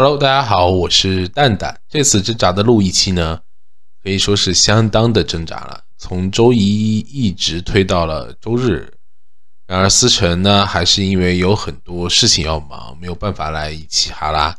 [0.00, 1.80] Hello，大家好，我是蛋蛋。
[1.88, 3.40] 这次挣扎的录一期呢，
[4.00, 8.94] 可以说是相当的挣扎了，从周一一直推到了周日。
[9.66, 14.56] 然而思成呢，还是因为有很多事情要忙，没有办法来一起哈拉。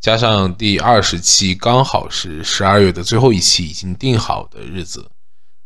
[0.00, 5.08] 加上第二十期刚好是十二月的最后一期，已经定好的日子，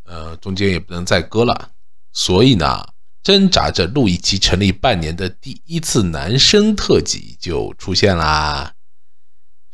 [0.04, 1.70] 呃，中间也不能再搁了，
[2.12, 2.86] 所以呢，
[3.22, 8.74] 挣扎着录一期成立半年的第一次男生特辑就出现啦。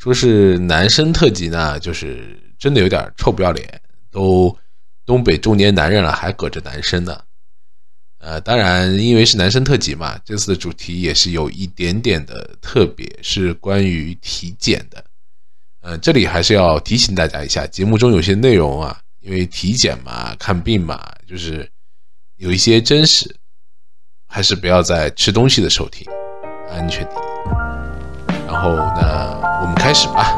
[0.04, 4.54] 说是男生特辑呢，就是真的有点臭不要脸，都
[5.06, 7.18] 东北中年男人了，还搁着男生呢。
[8.18, 15.02] 呃，当然，因为是男生特辑嘛，这次的主题也是有一点点的特别，是关于体检的。
[15.80, 21.66] 呃，这里还是要提醒大家一下，节目中有些内容啊，因为体检嘛、看病嘛，就是
[22.36, 23.34] 有一些真实，
[24.26, 26.06] 还是不要在吃东西的时候听，
[26.68, 27.33] 安全第一。
[28.54, 30.32] 然后，那我们开始吧。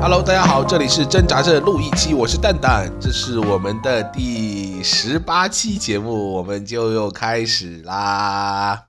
[0.00, 8.84] Hello，大家好，这里是挣扎着录一期，我是蛋蛋，这是我们的第十八期节目，我们就又开始啦。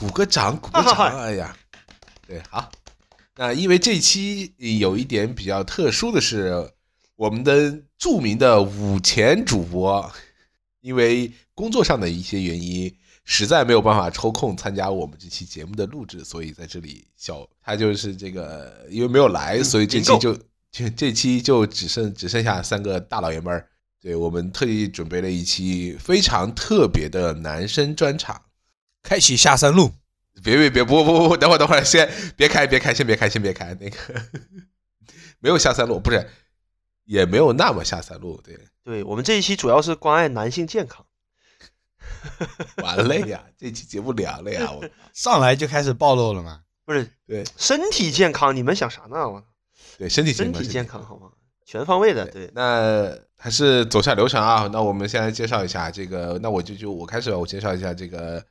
[0.00, 1.54] 鼓个掌，鼓个掌，哎呀，
[2.32, 2.72] 对，好。
[3.36, 6.72] 那因为这期有一点比较特殊的是，
[7.16, 10.10] 我们的著名的五前主播，
[10.80, 12.96] 因为工作上的一些原因。
[13.24, 20.36] 实在没有办法抽空参加我们这期节目的录制，所以在这里小他就是这个，因为没有来，所以这期就
[20.72, 23.68] 这这期就只剩只剩下三个大老爷们儿。
[24.00, 28.42] 对我们特意准备了一期非常特别的男生专场，
[29.04, 29.92] 开启下山路。
[30.42, 33.96] 别别别不不不，等会儿等会儿，先别开别开，先别开先别开，那个
[35.40, 36.28] 没有下三路，不是
[37.04, 38.40] 也没有那么下三路。
[38.42, 41.04] 对对，我们这一期主要是关爱男性健康。
[42.82, 43.44] 完了呀！
[43.56, 44.70] 这期节目凉了呀！
[44.70, 44.84] 我
[45.14, 46.62] 上来就开始暴露了吗？
[46.84, 49.28] 不是，对，身体健康，你们想啥呢？
[49.28, 49.42] 我
[49.98, 51.30] 对身体身体健康好吗？
[51.64, 52.50] 全方位的，对。
[52.54, 54.68] 那还是走下流程啊。
[54.72, 56.38] 那我们先来介绍一下这个。
[56.42, 58.44] 那我就就我开始，我介绍一下这个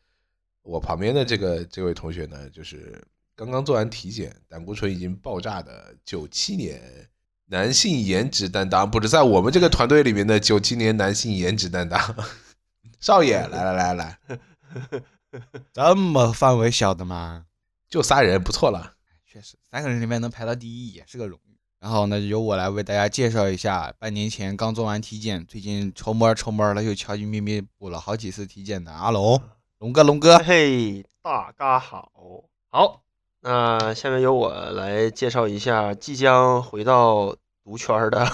[0.64, 3.04] 我旁边的这个这位同学呢，就是
[3.36, 7.10] 刚刚做完体检，胆固醇已经爆炸的九七年
[7.48, 12.00] 男性颜值担当，不止在我们这个团队里面的九七年男性颜值担当。
[13.00, 14.20] 少爷，来来来来，
[15.74, 17.46] 这么范围小的吗？
[17.90, 18.94] 就仨人，不错了。
[19.26, 21.58] 确实，三个人里面能排到第一也是个荣誉。
[21.80, 29.42] 然后呢，由我来为大家介绍一下，半年前刚做完体检，最近抽摸抽摸了，又悄悄咪咪补了好几次体检的阿龙，
[29.82, 32.12] 龙哥，龙哥，嘿，大家好，
[32.70, 33.02] 好，
[33.40, 38.28] 那下面由我来介绍一下即将回到毒圈的。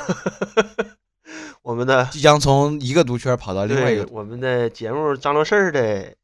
[1.64, 6.18] 我们的即将从一个毒圈跑到另外一个，我们的节目张罗事儿的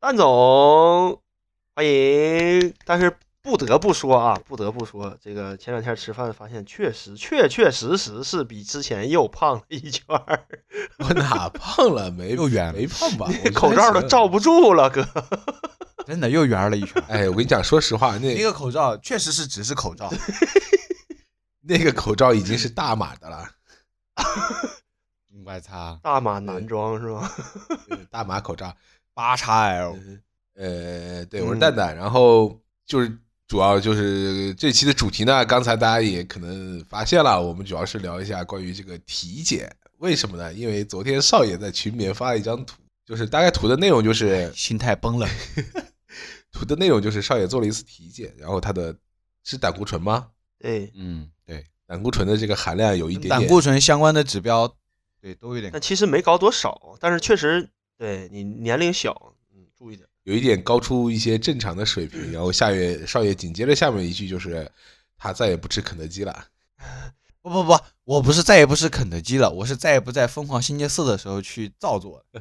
[0.00, 1.20] 蛋总，
[1.74, 2.72] 欢迎。
[2.86, 10.46] 但是不得不说啊，不得不说，这个前两天吃饭发现，确实确确实实是比之前又胖了一圈儿。
[10.98, 12.10] 我哪胖了？
[12.10, 13.28] 没又圆没胖吧？
[13.52, 15.06] 口罩都罩不住了，哥。
[16.06, 17.02] 真的又圆了一圈。
[17.08, 20.08] 哎，我跟你讲，说实话，那那个口罩确实是只是口罩，
[21.62, 23.48] 那个口罩已经是大码的了。
[25.44, 27.32] 我操，大码男装是吧？
[28.10, 28.74] 大码口罩
[29.14, 29.96] 八叉 L，
[30.54, 31.96] 呃，对，我是蛋蛋。
[31.96, 33.18] 然后就是
[33.52, 39.70] 主要就是这期的主题呢，刚才大家也可能发现了，我们主要是聊一下关于这个体检。
[39.98, 40.50] 为什么呢？
[40.54, 45.28] 因为昨天少爷在群里面发了一张图，就是大概图的内容就是心态崩了。
[46.50, 48.96] 图的内容就是少爷做了一次体检，然后他的
[49.44, 50.28] 是胆固醇吗？
[50.58, 54.66] 对，嗯，对，胆固醇的这个含量有一点，胆固醇相关的指标。
[55.20, 55.70] 对，都有点。
[55.70, 60.08] 但其实没高多少，但是确实对你年龄小，嗯，注意点。
[60.24, 62.20] 有一点高出一些正常的水平。
[62.32, 64.70] 然后下月少爷紧接着下面一句就是
[65.16, 66.46] 他再也不吃肯德基了。
[67.40, 72.24] 不不不，我不是再也不吃肯德基了，我是再也不在疯狂星期四的时候去造作。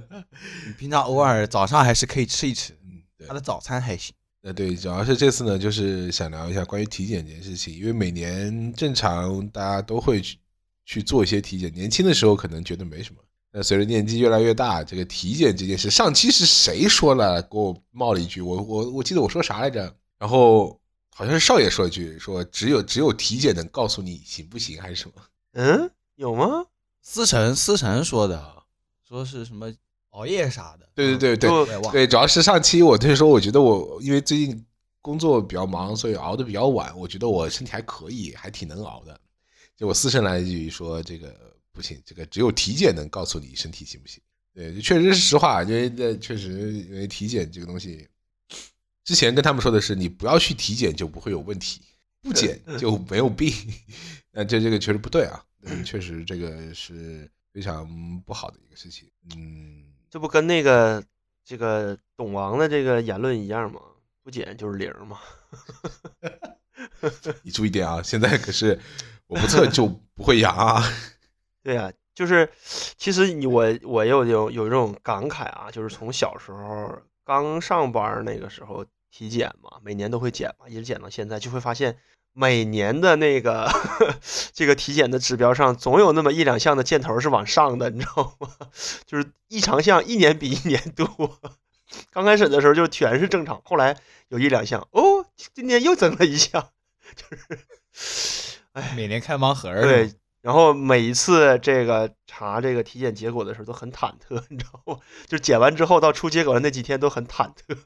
[0.67, 4.13] 你平常偶尔早上还是可以吃一吃，嗯，他的早餐还行。
[4.43, 10.37] 呃，对，主要是这次呢，就是想聊一下关于体检这件事情，因为每年正常大家都会去。
[10.83, 13.21] 去做一些体检，年轻的时候可能觉得没什么，
[13.53, 17.41] 那随着年纪越来越大，这个体检这件事，上期是谁说了？
[17.41, 19.93] 给我冒了一句，我我我记得我说啥来着？
[20.17, 20.79] 然后
[21.13, 25.21] 好像是少爷说一句，说只有只有体检能告诉你行不行还是什么？
[25.53, 26.65] 嗯，有吗？
[27.01, 28.63] 思成思成说的，
[29.05, 29.73] 说是什么
[30.11, 30.87] 熬夜啥的？
[30.95, 34.65] 对对对对对，主要是上期我就说，我觉得我因为最近
[35.01, 36.97] 工作比较忙，所以熬得比较晚。
[36.97, 39.19] 我觉得我身体还可以，还挺能熬的。
[39.75, 41.35] 结果思辰来一句说：“这个
[41.71, 44.21] 不行，这个只有体检能告诉你身体行不行。”
[44.53, 48.05] 对，确实是实话，因为这确实因为体检这个东西，
[49.05, 51.81] 之前跟他们说的是你不要去体检就不会有问题，
[52.21, 53.53] 不检就 没有病。
[54.33, 55.41] 那这这个确实不对啊，
[55.85, 57.87] 确实这个是非常
[58.25, 59.09] 不好的一个事情。
[59.35, 61.01] 嗯，这不跟那个
[61.45, 63.79] 这个董王的这个言论一样吗？
[64.21, 65.17] 不检就是零嘛。
[67.41, 68.77] 你注意点啊，现在可是
[69.27, 70.83] 我不测就不会阳啊。
[71.63, 72.49] 对呀，就是
[72.97, 81.97] 其实你我我有有有这种感慨啊，就是从小时候刚上班那个时候体检嘛，每年都会检嘛，一直检到现在，就会发现
[82.33, 83.69] 每年的那个
[84.53, 88.49] 这个体检的指标上，总有那么一两项的箭头是往上的，你知道吗？
[89.05, 91.39] 就是异常项一年比一年多。
[92.11, 93.97] 刚开始的时候就全是正常，后来
[94.29, 96.69] 有一两项哦，今年又增了一项，
[97.15, 97.25] 就
[97.91, 104.99] 是，哎，每年开盲盒对，然后每一次这个查这个体检结果的时候都很忐忑， 你知道吗？
[105.27, 107.77] 就检完之后到出结果的那几天都很忐忑。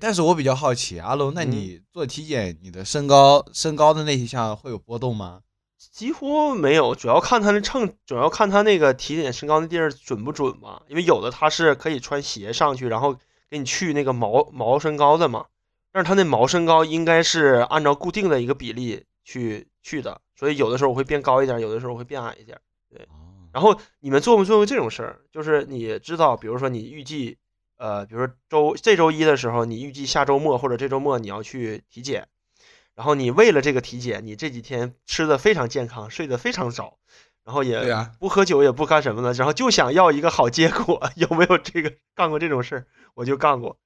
[0.00, 5.40] 但是我比较好奇，阿龙，那你做体检，你的身高身高的那一项会有波动吗？
[5.92, 10.82] 几乎没有，主要看他那秤，主要看他那个体检身高那地儿准不准嘛。
[10.88, 13.16] 因为有的他是可以穿鞋上去，然后。
[13.52, 15.44] 给你去那个毛毛身高的嘛，
[15.92, 22.60] 但是他那毛身高应该是按照固定的一个比例去去的，所以有的时候我会变高一点，有的时候我会变矮一点。
[22.90, 23.06] 对，
[23.52, 25.20] 然后你们做没做过这种事儿？
[25.30, 27.38] 就是你知道，比如说你预计，
[27.76, 32.26] 呃，比如说周这周一的时候，你预计下周末或者这周末你要去体检，
[32.96, 36.98] 然后你为了这个体检，你这几天吃的非常健康，睡得非常早。
[37.44, 37.80] 然后也
[38.18, 41.08] 不喝酒，也不干什么的，然后就想要一个好结果。
[41.14, 42.86] 有没有这个干过这种事儿？
[43.14, 43.78] 我就干过，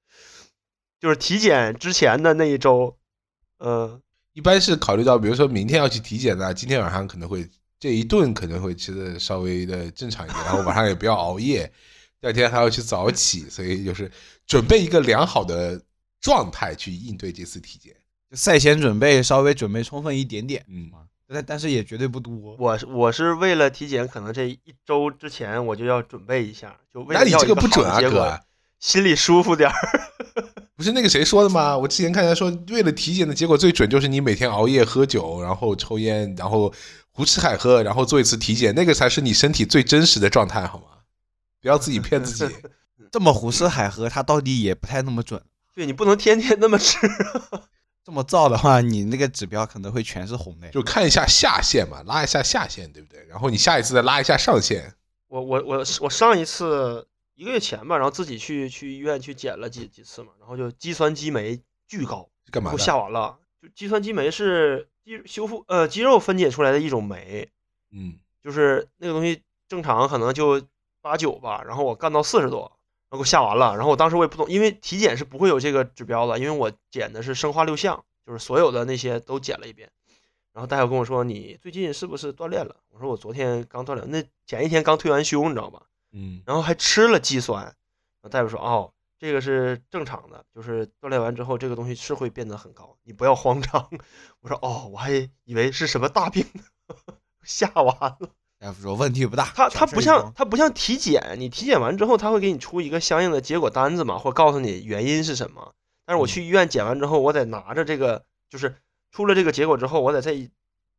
[0.99, 2.97] 就是体检之前的那一周，
[3.59, 4.01] 嗯，
[4.37, 7.49] 一般是考虑到，比如说明天要去体检的，今天晚上可能会
[7.79, 11.65] 这一顿可能会吃的稍微的正常一点，然后晚上也不要熬夜，
[12.21, 14.11] 第二天还要去早起，所以就是
[14.45, 15.81] 准备一个良好的
[16.21, 17.95] 状态去应对这次体检，
[18.29, 20.91] 就赛前准备稍微准备充分一点点，嗯。
[21.27, 22.55] 但但是也绝对不多。
[22.59, 28.39] 我我是为了体检，可能这一周之前我就要准备一下，就为了要一个不准啊，哥，
[28.79, 29.75] 心里舒服点儿。
[30.77, 31.75] 不是那个谁说的吗？
[31.75, 36.71] 我之前看他说，为了体检的结果最准，就是你每天熬夜喝酒，然后抽烟，然后
[37.09, 40.85] 胡吃海喝，然后做一次体检，那个才是你身体最真实的状态，好吗？
[41.59, 42.55] 不要自己骗自己。
[43.11, 45.41] 这么胡吃海喝，他到底也不太那么准。
[45.73, 46.97] 对你不能天天那么吃。
[48.05, 50.69] 这么造的话，你那个指标可能会全是红的。
[50.69, 53.25] 就看一下下限嘛，拉一下下限，对不对？
[53.27, 54.93] 然后你下一次再拉一下上限。
[55.27, 57.05] 我我我我上一次
[57.37, 62.71] 一个月前吧，然后自己去去医院去检了几几次嘛，然后就肌酸激酶巨高，干嘛？
[62.71, 63.37] 给我吓完了。
[63.61, 67.47] 就肌酸激酶是肌修复呃肌肉分解出来的一种酶，
[67.91, 70.63] 嗯，就是那个东西正常可能就
[70.99, 72.71] 八九吧，然后我干到四十多。
[73.09, 79.89] 然后给我下完了，然后我当时我也不懂，因为体检是不会有这个指标的，因为我检的是生化六项，就是所有的那些都检了一遍。
[80.51, 85.83] 然后大夫跟我说：“你最近是不是锻炼了？”我说：“我昨天刚锻炼，那前一天刚退完休，你知道吧？”
[86.17, 86.41] 嗯。
[86.45, 87.75] 然后还吃了肌酸。
[88.29, 93.89] 大夫说：“哦，这个是正常的，就是锻炼完之后这个东西是会变得很高，你不要慌张。
[94.41, 95.11] ”我说：“哦，我还
[95.45, 96.63] 以为是什么大病呢，
[97.45, 105.73] 吓完了。”大夫说问题不大，他他不像他不像体检，你体检完之后他会给你出一个相应的结果单子嘛，或告诉你原因是什么。
[106.05, 108.75] 但是我去医院检完之后，我得拿着这个，就是
[109.11, 110.33] 出了这个结果之后，我得在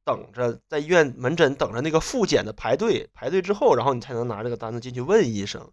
[0.09, 5.71] 等着在医院门诊等着那个复检的排队，排队之后，然后你才能拿这个单子进去问医生，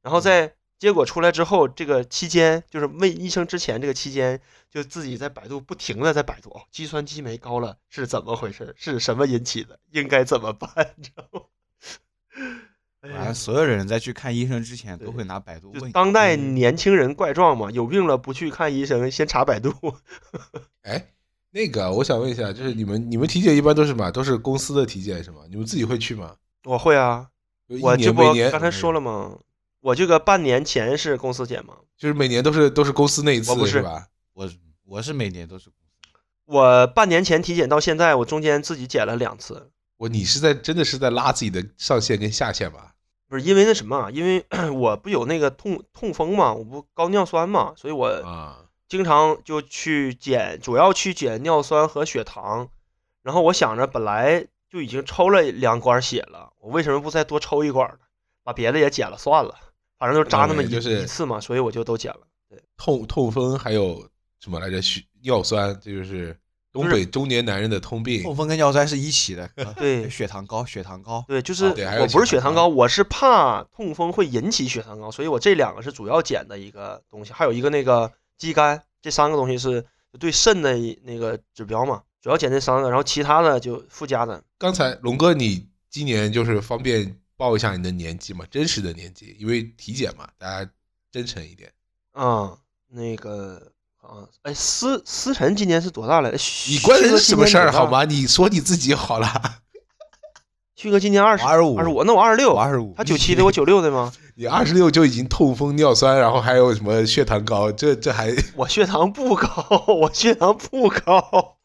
[0.00, 0.54] 然后在。
[0.76, 4.38] 结果出来之后，这个期间就是问医生之前这个期间，
[4.68, 8.74] 就自己在百度不停的在百度哦，肌酸激酶高了是怎么回事？
[8.76, 9.78] 是什么引起的？
[9.92, 10.68] 应该怎么办？
[10.96, 11.40] 你知道吗？
[13.16, 15.92] 哎，所有人在去看医生之前都会拿百度问。
[15.92, 19.72] 当代年轻人怪状嘛，有病了不去看医生，先查百度。
[20.82, 21.13] 哎，
[21.54, 24.10] 那个我想问一下，就是你们你们体检一般都是什么？
[24.10, 25.42] 都是公司的体检是吗？
[25.48, 26.34] 你们自己会去吗？
[26.64, 27.28] 我会啊，
[27.80, 29.38] 我这不刚才说了吗？
[29.80, 31.74] 我这个半年前是公司检吗？
[31.96, 34.08] 就是每年都是都是公司那一次是吧？
[34.32, 34.50] 我
[34.84, 36.18] 我是每年都是公司。
[36.46, 39.70] 我半年前体检到现在，我中间自己检了两次。
[39.96, 42.94] 我你是在真的是在拉自己的上限跟下限吧？
[43.28, 44.44] 不是因为那什么，因为
[44.74, 48.08] 我不有那个痛痛风嘛，我不高尿酸嘛，所以我
[48.94, 52.68] 经常就去检，主要去检尿酸和血糖。
[53.24, 57.98] 然后我想着本来就已经抽了两管血了，我为什么不再多抽一管呢？
[58.44, 59.52] 把别的也检了算了。
[59.98, 62.20] 反正就扎那么一一次嘛，所以我就都减了。
[62.48, 64.08] 对，痛痛风还有
[64.38, 64.80] 什么来着？
[64.80, 66.38] 血尿酸，这就是
[66.72, 68.22] 东北中年男人的通病。
[68.22, 71.24] 痛风跟尿酸是一起的， 呃对血糖高，血糖高。
[71.26, 79.84] 对，就是我不是血血糖高糖高，我是怕痛风会引起血糖高，所以我这两个是主要减的一个东西，还有一个那个肌酐，这三个东西是
[80.18, 84.42] 对肾的那个指标嘛，主要减这三个，然后其他的就附加的。
[84.58, 90.70] 刚才龙哥，你今年就是方便报一下你的年纪嘛，真实的年纪，因为体检嘛，大家
[91.10, 91.72] 真诚一点。
[92.14, 92.56] 嗯、
[92.88, 93.72] 那个
[94.02, 96.38] 嗯，哎，思思辰今年是多大来着？
[96.68, 98.04] 你关人什么事儿好吗？
[98.04, 99.28] 你说你自己好了。
[100.76, 104.12] 旭哥今年二十，二十五二十五，那我二十六，我二十五，他九七的， 我九六的吗？
[104.36, 111.56] 你二十六就已经痛风、尿酸，然后还有什么血糖高，这这还我血糖不高，我血糖不高。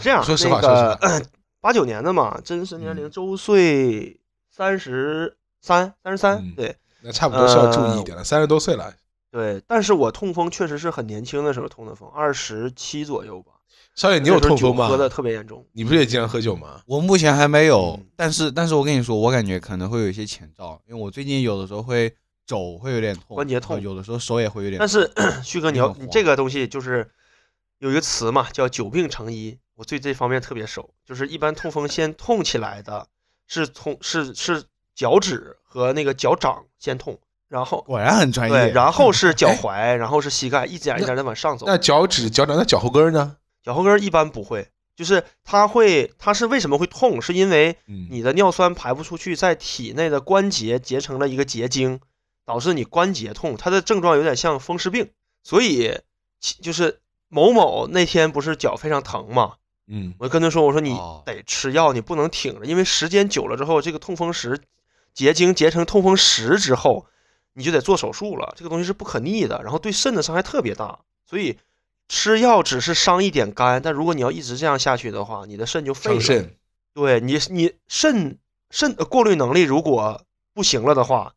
[0.00, 1.26] 这样，说实话那个说实
[1.60, 8.92] 八九年的嘛，真实年龄嗯周岁三十三，三十三嗯，对那差不多是要注意一点了，三十多岁了。
[9.30, 9.62] 对。
[9.66, 13.52] 但是我痛风确实是很年轻的时候痛的风，二十七左右吧。
[13.94, 14.88] 少爷，你有痛风吗？
[14.88, 15.64] 喝的特别严重。
[15.72, 16.80] 你不是也经常喝酒吗？
[16.86, 22.12] 我目前还没有嗯，但是但是我跟你说，我感觉可能会有一些前兆，因为我最近有的时候会
[22.44, 24.86] 肘会有点痛，关节痛有的时候手也会有点痛。
[24.86, 25.10] 但是
[25.44, 27.08] 旭哥，你要你这个东西就是
[27.78, 29.58] 有一个词嘛，叫久病成医。
[29.76, 33.08] 我对这方面特别熟，就是一般痛风先痛起来的
[33.48, 34.62] 是痛是是
[34.94, 38.56] 脚趾和那个脚掌先痛，然后果然很专业。
[38.56, 41.66] 对，然后 是脚踝，然后是膝盖，一点一点的往上走。
[41.66, 43.36] 那脚趾、脚掌、那脚后跟呢？
[43.64, 47.20] 脚后跟儿一般不会，就是它会，它是为什么会痛？
[47.20, 51.98] 是因为嗯，你的尿酸排不出去，在体内的关节结成了一个结晶，
[52.44, 53.56] 导致你关节痛。
[53.56, 55.10] 它的症状有点像风湿病，
[55.42, 55.98] 所以
[56.38, 59.54] 其就是某某那天不是脚非常疼嘛，
[59.88, 64.60] 嗯，我就跟他说，我说你哦得吃药，你不能挺着，因为时间久了之后，这个痛风石
[65.14, 67.06] 结晶结成痛风石之后，
[67.54, 68.52] 你就得做手术了。
[68.56, 71.56] 这个东西是不可逆的，然后对肾的伤害特别大，所以
[72.08, 76.20] 吃药只是伤一点肝，但如果你要一直这样下去的话，你的肾就废了。
[76.20, 76.54] 伤肾。
[76.92, 78.38] 对你，你肾
[78.70, 81.32] 肾的过滤能力如果不行了的话，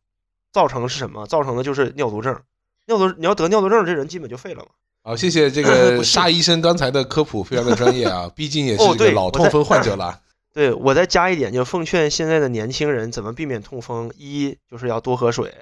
[0.52, 1.26] 造成是什么？
[1.26, 2.40] 造成的就是尿毒症。
[2.86, 4.68] 尿毒，你要得尿毒症，这人基本就废了嘛。
[5.02, 10.20] 好，谢谢这个 沙医生刚才的科普，非常的专业啊，毕竟也是哦一个对老痛风患者了。
[10.54, 15.54] 对我再加一点，就奉劝现在的年轻人怎么避免痛风：一就是要多喝水，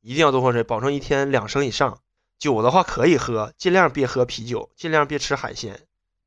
[0.00, 1.98] 一定要多喝水，保证一天两升以上。
[2.40, 5.78] 酒的话可以喝，尽量别喝啤酒，尽量别吃海鲜，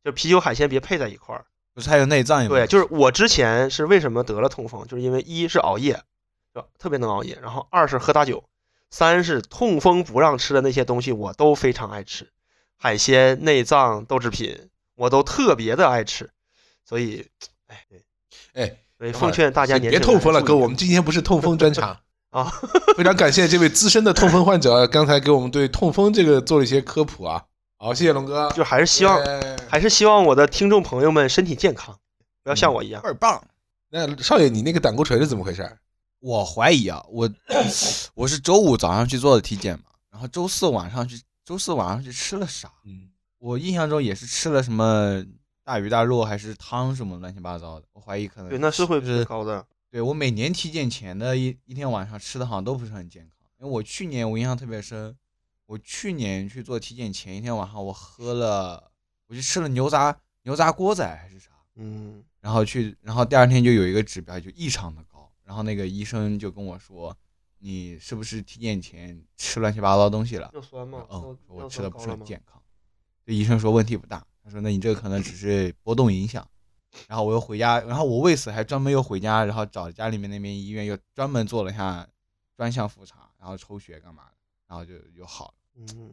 [0.01, 1.43] 就啤酒海鲜别配在一块儿。
[1.73, 2.47] 不是还有内脏？
[2.47, 5.95] 对，就是我之前是为什么得了痛风，就是因为一是熬夜，
[6.53, 8.43] 是吧特别能熬夜，然后二是喝大酒，
[8.91, 12.29] 三是痛风不让吃的那些东西我都非常爱吃，
[12.77, 16.29] 海鲜、内脏、豆制品我都特别的爱吃，
[16.85, 17.27] 所以，
[17.65, 18.03] 哎，对，
[18.53, 22.01] 哎，所以奉劝大家年别痛风了，哥，我们今天不是痛风专场
[22.33, 22.51] 啊。
[22.97, 27.41] 非常感谢这位资深的痛风患者，刚才给我们对痛风这个做了一些科普啊。
[27.77, 28.51] 好，谢谢龙哥。
[28.51, 31.97] 就还是希望，哎还是希望我的听众朋友们身体健康，
[32.43, 33.01] 不要像我一样。
[33.01, 33.41] 倍儿棒。
[33.89, 35.69] 那少爷，你那个胆固醇是怎么回事？
[36.19, 37.29] 我怀疑啊，我
[38.15, 42.71] 我是周五早上去做的体检嘛，然后周四晚上去，周四晚上去吃了啥？
[42.85, 43.09] 嗯，
[43.39, 45.21] 我印象中也是吃了什么
[45.65, 49.65] 大鱼大肉还是汤什么乱七八糟的，我怀疑可能对，那是会就是高的。
[49.93, 55.15] 对我每年体检前的一一天晚上吃的好像都不是很健康，因为我去年我印象特别深，
[55.67, 58.91] 我去年去做体检前一天晚上我喝了，
[59.27, 67.15] 我就吃了牛杂牛杂锅仔还是啥，嗯，然后去，然后第二天就有一个指标就异常的高，然后那个医生就跟我说，
[67.59, 70.49] 你是不是体检前吃乱七八糟东西了？
[70.53, 71.05] 尿酸吗？
[71.11, 72.09] 嗯，尿我吃的不是？
[72.09, 72.59] 很健康。
[73.23, 76.49] 这医生说问题不大，他说那你这个可能只是波动影响。
[77.07, 82.07] 然后我又回家，然后我为此还专门又回家，然后找家里面那边医院又专门做了一下
[82.55, 84.35] 专项复查，然后抽血干嘛的，
[84.67, 85.53] 然后就又好了。
[85.77, 86.11] 嗯，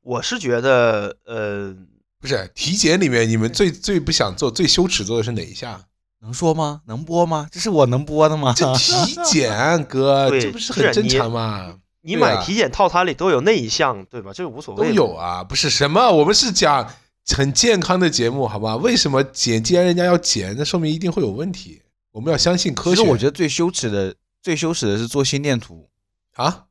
[0.00, 1.76] 我是觉得，呃，
[2.20, 5.84] 不是体检里面你们最最不想做、最羞耻做的是哪一项？
[6.20, 6.82] 能说吗？
[6.86, 7.48] 能播吗？
[7.50, 8.54] 这是我能播的吗？
[8.56, 11.76] 这体检，哥，这不是很正常吗？
[12.00, 14.32] 你买体检套餐里都有那一项，对吧？
[14.32, 14.94] 这个无所谓都。
[14.94, 16.88] 有啊，不是什么，我们是讲
[17.28, 18.76] 很健康的节目，好吧？
[18.76, 19.62] 为什么检？
[19.62, 21.82] 既然人家要检，那说明一定会有问题。
[22.10, 22.96] 我们要相信科学。
[22.96, 25.88] 其实我觉得最羞耻的，最羞耻的是做心电图，
[26.34, 26.66] 啊，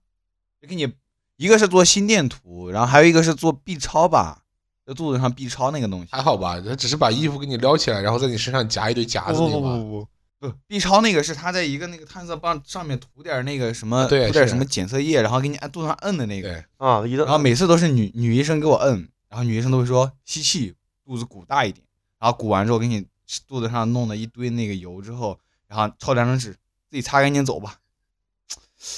[0.62, 0.92] 就给你
[1.38, 4.44] 一个是做心电图，然后还有一个是做 B 超吧，
[4.86, 6.10] 在肚子上 B 超那个东西。
[6.12, 6.62] 还好吧？
[6.62, 9.70] 他只是把衣服给你撩起来，然后在你身上夹一堆夹子不那个吧。
[9.70, 10.08] 不不不
[10.40, 16.64] 不不，B 超那个是他在一个那个探测棒上面涂点那个什么，啊对涂点什么检测液，然后给你按肚子上摁的那个。
[16.78, 21.82] 啊，然后每次都是女女医生给我摁，然后女医生都会说吸气，肚子鼓大一点，
[22.20, 23.08] 然后鼓完之后给你
[23.48, 26.52] 肚子上弄了一堆那个油之后，然后抄两张纸，
[26.90, 27.78] 自己擦干净走吧。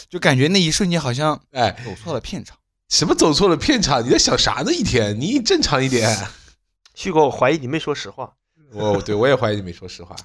[0.09, 2.57] 就感觉那一瞬间好像哎，走错了片场。
[2.89, 4.03] 什么走错了片场？
[4.03, 4.73] 你在想啥呢？
[4.73, 6.27] 一天，你正常一点。
[6.95, 8.33] 旭哥，我怀疑你没说实话。
[8.71, 10.15] 我对我也怀疑你没说实话。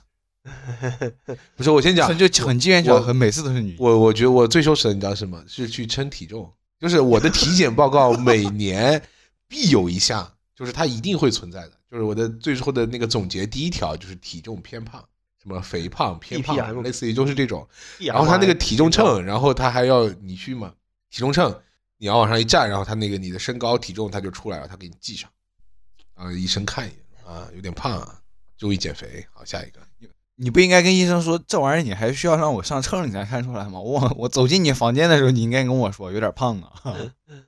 [1.55, 3.77] 不是，我先讲，就很机缘巧合，每次都是你。
[3.79, 5.45] 我我觉得我最羞耻的，你知道什么？
[5.47, 6.50] 是去称体重。
[6.81, 9.03] 就是我的体检报告每年
[9.49, 11.73] 必有一项，就是它一定会存在的。
[11.90, 15.02] 就是我的最后的那个总结第一条就是体重偏胖，
[15.43, 17.67] 什么肥胖偏胖，类似于就是这种。
[17.99, 20.75] 然后他那个体重秤，然后他还要你去嘛？
[21.11, 21.59] 体重秤
[21.97, 25.31] 你要往上一站，然后他那个你的身高体重它就出来了，他给你记上。
[26.14, 28.21] 啊，医生看一眼啊，有点胖啊，
[28.59, 29.26] 注意减肥。
[29.33, 29.81] 好，下一个。
[30.37, 33.81] 你不应该跟医生说这玩意儿，你还需要让我上秤你才看出来吗？
[33.81, 36.73] 我我走进你房间的时候，你应该跟我说有点胖啊。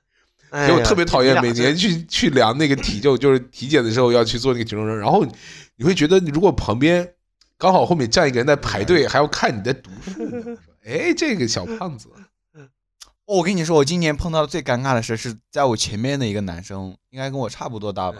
[0.67, 5.25] 就我特别讨厌每年去去量那个体重，就是体检的时候要去做那个体重秤，然后
[5.77, 7.13] 你会觉得，如果旁边
[7.57, 12.09] 刚好后面站一个人在排队，还要看你在读书，哎， 这个小胖子。
[13.25, 18.17] 哦，我跟你说，我今年碰到的最尴尬的事是在我前面的一个男生，应该跟我差不多大吧？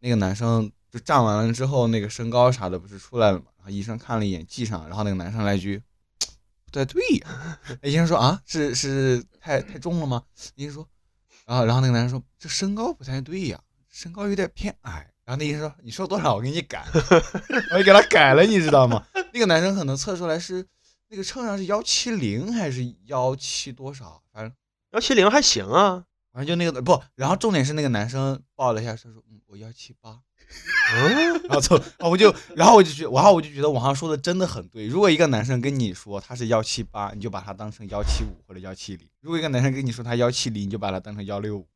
[0.00, 3.44] 那个男生就站完了之后，那个身高啥的不是出来了嘛？
[3.56, 3.70] 然后？
[3.70, 5.82] 医生看了一眼，记上，然后那个男生来句
[6.70, 7.58] 不太对呀。
[7.82, 10.22] 医生说啊，是是太太重了吗？
[10.56, 10.88] 医生说，
[11.46, 15.10] 然后然后那个男生说这身高不太对呀，身高有点偏矮。
[15.24, 16.84] 然后那医生说你说多少我给你改，
[17.72, 19.04] 我就给他改了，你知道吗？
[19.32, 20.66] 那个男生可能测出来是
[21.08, 24.52] 那个秤上是幺七零还是幺七多少，反正
[24.92, 26.04] 幺七零还行啊。
[26.32, 30.20] 反正就那个不，然后重点是那个男生报了一下，他说嗯我幺七八。
[30.94, 34.86] 嗯， 然后就，我就，然后我就觉，然后我就觉得网上说的真的很对。
[34.86, 41.66] 如果一个男生跟你说他是幺七八，你就把他当成幺七五或者幺七零；如果一个男生跟你说他幺七零，你就把他当成幺六五。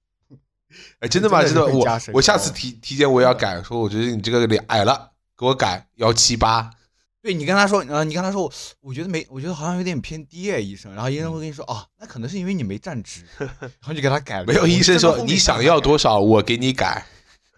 [1.00, 1.42] 哎，真的吗？
[1.44, 6.70] 真的，我我下次体体检我也要改，说我觉得你这个脸矮了，给我改幺七八。
[7.22, 8.50] 对你跟他说，呃，你跟他说，
[8.80, 10.94] 我觉得没，我觉得好像有点偏低哎，医生。
[10.94, 13.50] 然后医生会跟你说，哦，那可能是因为你没站直， 然
[13.82, 14.46] 后就给他改了。
[14.46, 17.04] 没有，医生说你想要多少，我给你改。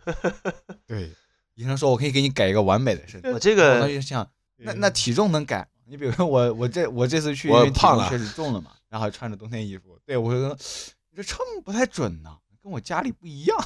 [0.86, 1.12] 对，
[1.54, 5.68] 医生说我可以给你改一个完美的身体我这个，那就想，那那体重能改？
[5.86, 10.56] 你比如说我，我这我这次去，我胖了，确实重了嘛，然后穿着冬天衣服，对我说
[11.10, 13.58] 你这秤不太准呢，跟我家里不一样。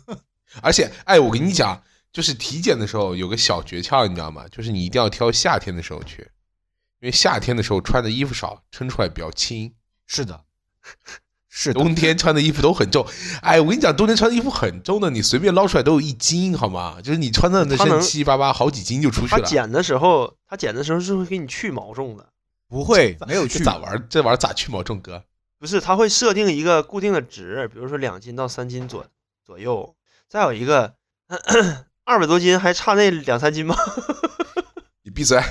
[0.62, 4.48] 而且，哎，我跟你讲，就是体检的时候有个小诀窍，你知道吗？
[4.48, 6.22] 就是你一定要挑夏天的时候去，
[7.00, 9.74] 因为夏天的时候穿的衣服少，称出来比较轻。
[10.06, 10.44] 是的。
[11.60, 13.04] 是冬天穿的衣服都很重，
[13.42, 17.00] 哎，我跟你讲，冬天穿的衣服很重的，你随便捞出来都有一斤，好吗？
[17.02, 19.40] 就是你穿的那身七七八八好几斤就出去了。
[19.42, 22.24] 他剪的时候，他剪的时候是会给你去毛重的，
[22.68, 23.58] 不会，没有去。
[23.64, 24.06] 咋玩？
[24.08, 25.00] 这玩意儿咋去毛重？
[25.00, 25.24] 哥，
[25.58, 29.04] 不是，他会设定一个固定的值，比如说两斤到三斤左
[29.44, 29.96] 左右。
[30.28, 30.94] 再有一个，
[32.04, 33.74] 二百多斤还差那两三斤吗？
[35.02, 35.42] 你闭嘴！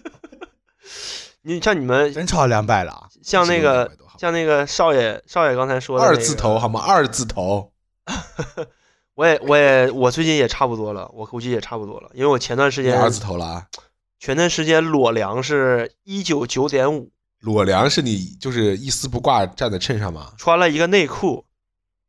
[1.40, 3.90] 你像你们真超两百了，像那个。
[4.18, 6.80] 像那个少爷，少爷刚才说的二字头好吗？
[6.80, 7.72] 二字头，
[9.14, 13.66] 我也我也我最近也差不多了，我估计也差不多了，因为我前段时间二字头了啊。
[14.18, 20.32] 前段时间裸量是一九九点五，裸量是你就是一丝不挂站在秤上吗？
[20.38, 21.44] 穿了一个内裤，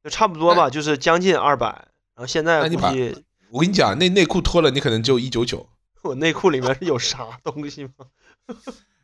[0.04, 1.68] 就差不多吧，就是将近二百。
[1.68, 5.68] 然后现在估计，我跟你讲，那内裤脱了，你可能就一九九。
[6.04, 8.08] 我内裤里面是有啥东西吗？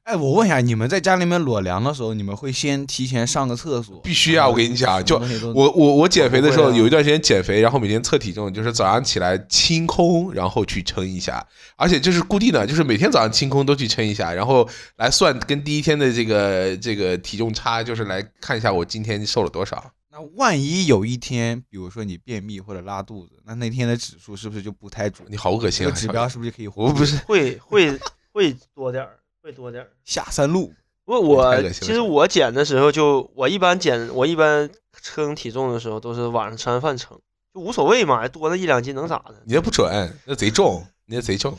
[0.04, 4.02] 哎，我问一下，你们在家里面裸量的时候，你们会先提前上个厕所？
[4.02, 4.50] 必须啊！
[4.50, 5.18] 我跟你讲，就
[5.56, 11.46] 我我我减肥的时候，有一段时间减肥，然后每天测体重，就是早上起来清空，然后去称一下，
[11.78, 19.90] 而且就是固定的，就是每天早上清空都去称一下，然后来算跟第一天的这个这个体重差，就是来看一下我今天瘦了多少。
[20.12, 25.26] 那万一有一天，比如说你便秘或者拉肚子，那那天的指数是不是就不太准？
[25.32, 25.92] 你好恶心啊！
[25.92, 26.68] 指标是不是就可以？
[26.76, 27.98] 我不是会会
[28.34, 29.18] 会多点儿。
[29.44, 30.74] 会多点儿下三路。
[31.04, 34.70] 不，我其实我减的时候就我一般减，我一般
[35.02, 37.20] 称体重的时候都是晚上吃完饭称，
[37.54, 39.36] 就无所谓嘛，多那一两斤能咋的？
[39.46, 41.58] 你那不准，那贼重，你那贼重。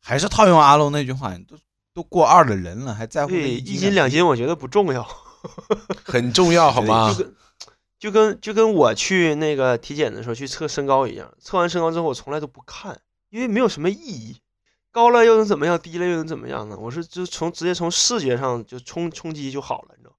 [0.00, 1.56] 还是套用阿龙那句话，都
[1.94, 4.26] 都过二的人了，还在乎对一斤两斤？
[4.26, 5.08] 我觉得不重要，
[6.04, 7.14] 很重要，好吗？
[7.14, 7.32] 就跟
[8.00, 13.00] 就跟就跟我去那个体检的时候去测身高一样，测完身高之后我从来都不看，
[13.30, 14.36] 因为没有什么意义。
[14.94, 15.76] 高了又能怎么样？
[15.76, 16.76] 低了又能怎么样呢？
[16.78, 20.14] 我是就从直接从视觉上就冲冲击就好了，你知道？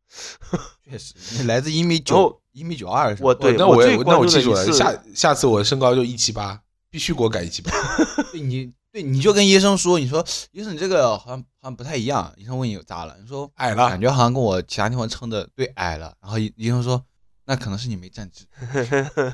[0.83, 7.71] 确实，你来自一米九一米九二，我对，那我那我记住了，下下次我身高就一七八，必须给我改一七八。
[8.33, 12.33] 对你对你就跟医生说，你说医生你这个好像好像不太一样。
[12.35, 13.15] 医生问你咋了？
[13.21, 16.13] 你说矮了，感觉好像跟我其他地方称的对矮了。
[16.21, 17.01] 然后医医生说，
[17.45, 18.45] 那可能是你没站直，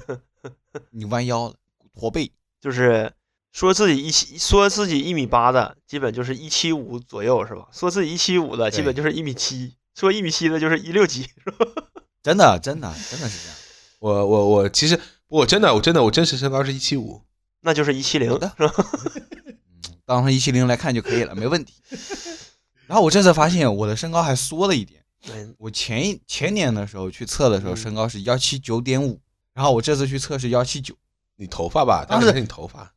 [0.92, 1.56] 你弯腰了，
[2.00, 3.12] 驼背，就是。
[3.52, 7.68] 说自己一七，说自己一米八的，基本就是一七五左右，是吧？
[7.74, 11.66] 说自己一七五的，基本就是一米七；说一米七的，就是一六几，是吧？
[12.24, 13.58] 真的真的真的是这样。
[14.00, 17.22] 我我我其实我真的我真的我真实身高是一七五，
[17.62, 18.74] 那就是一七零的，是吧，
[20.06, 21.74] 当成一七零来看就可以了，没问题。
[22.88, 29.20] 然后我这次发现我的身高还缩了一点，对，我前一前年的时候去测的时候嗯身高是幺七九点五，
[29.54, 30.96] 然后我这次去测是幺七九。
[31.38, 32.94] 你头发吧，当时当时是你头发，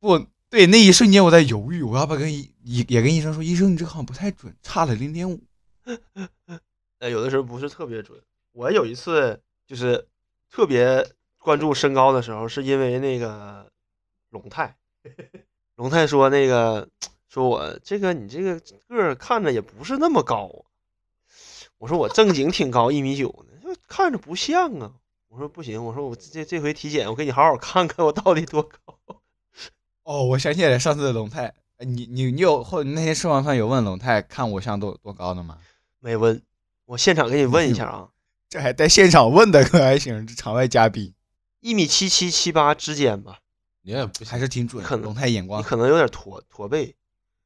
[0.00, 5.40] 不对，那一瞬间我在犹豫，我要不要跟医也跟医生说，医生你这个好像不太准，差了零点五。
[6.98, 8.20] 呃，有的时候不是特别准。
[8.52, 10.06] 我有一次就是
[10.48, 11.06] 特别
[11.38, 13.70] 关注身高的时候，是因为那个
[14.30, 14.76] 龙泰，
[15.76, 16.88] 龙泰说那个
[17.28, 20.64] 说我这个你这个个儿看着也不是那么高。
[21.78, 24.94] 我说我正经挺高，一米九呢，就看着不像啊。
[25.28, 28.98] 我说不行，我说我这这回体检，我给你好好看看我到底多高。
[30.06, 35.58] 哦，我想起来上次的龙泰，呃你你你有后那天吃完饭有问龙泰看我像多多高的吗？
[35.98, 36.40] 没问，
[36.84, 38.08] 我现场给你问一下啊，
[38.48, 41.12] 这还带现场问的，可还行，这场外嘉宾
[41.58, 43.40] 一米七七七八之间吧，
[43.82, 44.80] 你也不还是挺准。
[44.84, 46.94] 可能龙泰眼光你可能有点驼驼背。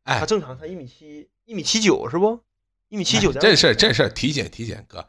[0.02, 2.38] 哎他，正常，他一米七，一米七九是不？
[2.90, 3.40] 一米七九点。
[3.40, 5.06] 正事儿这事儿，体检体检哥，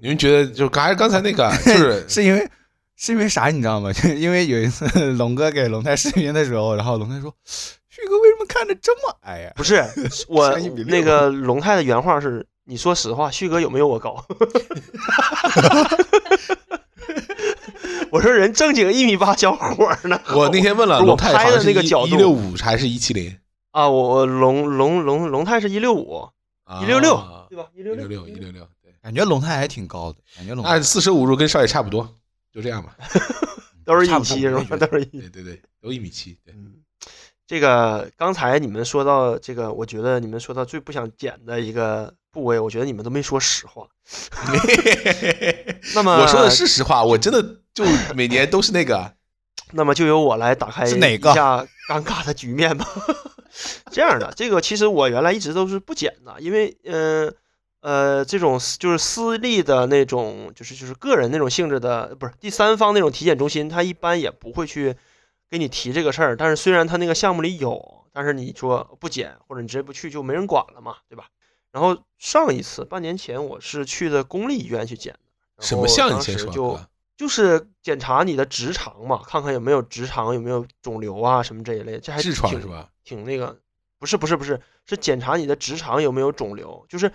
[0.00, 2.48] 你们觉得就刚才刚才那个就是 是因为
[2.96, 3.92] 是因为啥你知道吗？
[3.92, 7.34] 就是因为有一次 龙哥给龙泰视频的时候，然后龙泰说
[7.90, 9.84] ：“旭哥为什么看着这么矮呀、不是
[10.28, 14.24] 我那个龙泰的原话是：“你说实话，旭哥有没有我高？”
[18.10, 20.20] 我说人正经一米八小伙儿呢。
[20.34, 23.36] 我那天问了我龙泰拍的那个角度一六五还是一七零？
[23.72, 26.28] 啊，我我龙龙龙龙泰是一六五，
[26.80, 27.66] 一六六，对吧？
[27.74, 32.08] 一六一六六一六六，对，感觉龙泰还挺高的，感觉龙泰那四舍五入跟少爷差不多，
[32.54, 32.96] 就这样吧。
[33.84, 36.54] 都是一米七都是一米对对对，都一米七，对。
[36.54, 36.74] 嗯，
[37.46, 43.86] 这个刚才你们说到这个，我觉得你们说到最不想减的一个部位，我觉得你们都没说实话。
[45.94, 47.42] 那么我说的是实话，我真的
[47.74, 49.12] 就每年都是那个。
[49.72, 52.86] 那么就由我来打开一下尴尬的局面吧。
[53.90, 57.34] 这样的，这个其实我原来一直都是不减的，因为嗯呃
[58.24, 64.96] 这种私就是私立的那种，就是就是个人那种性质的，不是第三方那种体检中心，他一般也不会去
[65.50, 66.34] 给你提这个事儿。
[66.34, 71.26] 但是虽然他那个项目里有，但是你说不检或者你直接不去，就没人管了嘛，对吧？
[71.72, 75.12] 然后上一次半年前我是去的公立医院去检
[75.56, 76.80] 的，什么项你先说，时就
[77.16, 82.88] 就是检查你的直肠嘛，看看有没有直肠有没有肿瘤啊什么这一类，这还痔疮挺是吧？
[83.04, 83.58] 挺那个，
[83.98, 86.86] 不是不是不是，是检查你的直肠有没有肿瘤。
[86.88, 87.10] 就是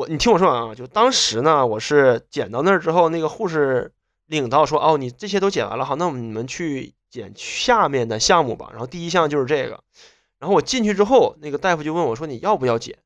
[0.00, 3.92] 我，你听我说完啊，就当时呢，我是检到那儿之后，那个护士
[4.28, 8.70] 领到说，哦，你这些都检完了，好，那我们你们去检下面的项目吧。
[8.70, 9.78] 然后第一项就是这个，
[10.38, 12.96] 然后我进去之后，那个大夫就问我说，你要不要检？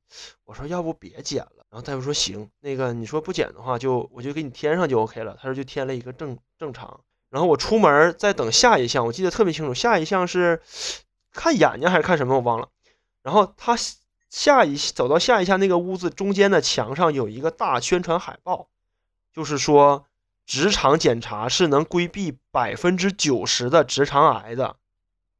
[0.44, 1.66] 我说要不别检了。
[1.68, 5.36] 然后大夫说行，那个你说不检的话就我就给你添上就 OK 了。
[5.40, 7.00] 他说就添了一个正正常。
[7.28, 10.62] 然后我出门在等下一项，我记得特别清楚，下一项是
[11.32, 12.68] 看眼睛还是看什么我忘了。
[13.24, 13.74] 然后他
[14.34, 18.66] 下一走到下一下那个屋子中间的墙上有一个大宣传海报，
[19.32, 20.06] 就是说
[20.44, 24.74] 直肠检查是能规避百分之九十的直肠癌的。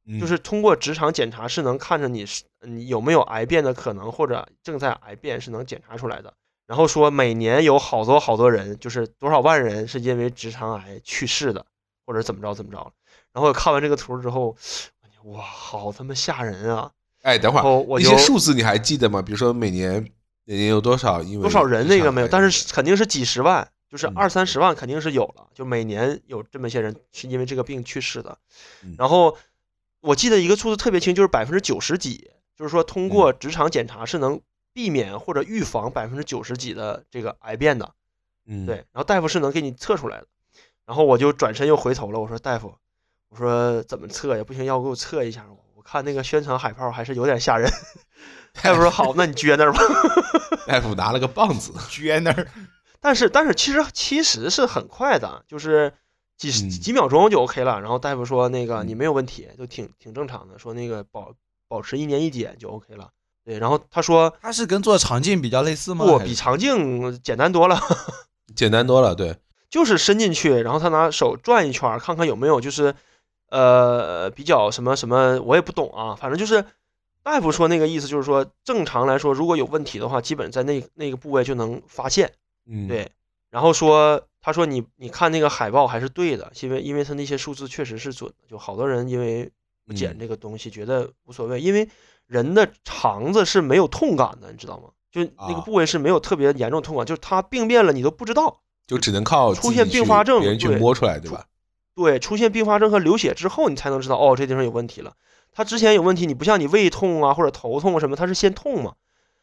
[0.05, 6.33] 嗯就是通过直肠检查是能看着你是你有没有癌变的可能，或者正在癌变是能检查出来的。
[6.65, 11.65] 然后说每年有好多好多人，就是多少万人是因为直肠癌去世的，
[12.05, 12.93] 或者怎么着怎么着。
[13.33, 14.55] 然后我看完这个图之后，
[15.23, 16.91] 哇，好他妈吓人啊！
[17.25, 19.19] 哎，等会儿然后我就那些数字你还记得吗？
[19.19, 19.93] 比如说每年
[20.43, 28.37] 每年有多少因为多少人那个没有，但是肯定是几十万，就是嗯二三十万肯定是有了，就每年有这么些人是因为这个病去世的
[28.83, 28.93] 嗯。
[28.99, 29.35] 然后
[30.01, 34.39] 我记得一个数字特别清，就是百分之九十几，就是说通过嗯直肠检查是能
[34.71, 37.91] 避免或者预防百分之九十几的这个癌变的。
[38.45, 40.27] 嗯，对，然后大夫是能给你测出来的。
[40.85, 42.75] 然后我就转身又回头了，我说大夫，
[43.29, 44.43] 我说怎么测呀？
[44.43, 45.64] 不行，要给我测一下我。
[45.85, 47.71] 我看那个宣传海报还是有点吓人。
[48.59, 49.79] 大夫说好，那你撅那儿吧。
[50.65, 52.47] 大夫拿了个棒子， 撅那儿，
[52.99, 55.93] 但是但是其实其实是很快的，就是
[56.37, 57.79] 几十嗯几秒钟就 OK 了。
[57.79, 61.31] 然后大夫说那个嗯你没有问题，就挺挺正常的，说那个保
[61.67, 63.09] 保持一年一检就 OK 了。
[63.45, 66.03] 对，然后他说他是跟做肠镜比较类似吗？
[66.03, 67.79] 不比肠镜简单多了，
[68.55, 69.13] 简单多了。
[69.13, 69.37] 对，
[69.69, 72.95] 就是伸进去，然后他拿手转一圈，看看有没有就是
[73.59, 76.65] 呃比较什么什么，我也不懂啊，反正就是。
[77.27, 82.31] 大夫说那个意思就是说，正常来说，如果有问题的话，基本在那那个部位就能发现。
[82.67, 83.09] 嗯，对，
[83.49, 89.51] 然后说，他说你你看那个海报还是对的，因为因为他那些数字确实是准的，就好多人因为
[89.87, 91.89] 不检嗯这个东西觉得无所谓，因为
[92.27, 94.89] 人的肠子是没有痛感的，你知道吗？
[95.11, 101.47] 就那个啊部位是没有特别严重痛感，就是它病变了你都不知道，就只能靠出现并发症别人去摸出来，对吧？
[101.95, 105.15] 对，出现并发症和流血之后，你才能知道哦，这地方有问题了。
[105.51, 108.95] 他之前有问题，你不像你胃痛啊或者头痛啊什么，他是先痛嘛，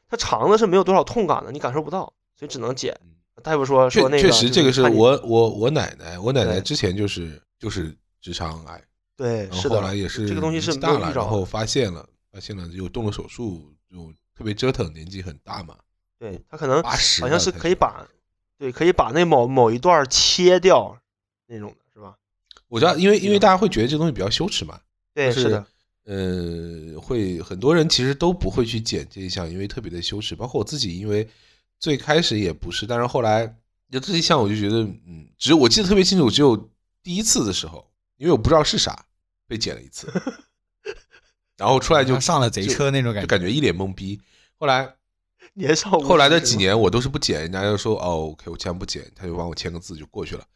[0.08, 2.94] 他肠子是没有多少痛感的，你感受不到，所以只能减。
[3.42, 8.80] 大夫说说那个确实这个是我我我奶奶，我奶奶之前就是就是直肠癌，
[9.16, 11.42] 对是的，然后后来也是这个东西是大了，然后。
[11.44, 15.74] 发现了，发现了又动了手术，就特别折腾，年纪很大嘛，
[16.18, 16.94] 对他可能好
[17.28, 18.06] 像是可以把，
[18.58, 20.96] 对，可以把那某某一段切掉
[21.46, 21.82] 那种的？
[22.72, 24.80] 我知道，因为因为嗯大家会觉得这东西比较羞耻嘛，
[25.12, 25.66] 对，是的，
[26.06, 30.35] 呃，会很多人其实都不会去剪这一项，因为特别的羞耻。
[30.35, 31.28] 包括我自己，因为
[31.78, 33.54] 最开始也不是，但是后来
[33.90, 36.56] 就这一项，我就觉得，嗯，只有我记得特别清楚，只有
[37.02, 39.04] 第一次的时候，因为我不知道是啥，
[39.46, 40.11] 被剪了一次，
[41.58, 43.26] 然后出来就上了贼车那种感觉。
[43.26, 44.18] 就感觉一脸懵逼。
[44.56, 44.94] 后来
[45.52, 50.46] 年少后来的几年我都是不剪，人家就说哦，OK，我既然不剪，他就帮我签个字就过去了。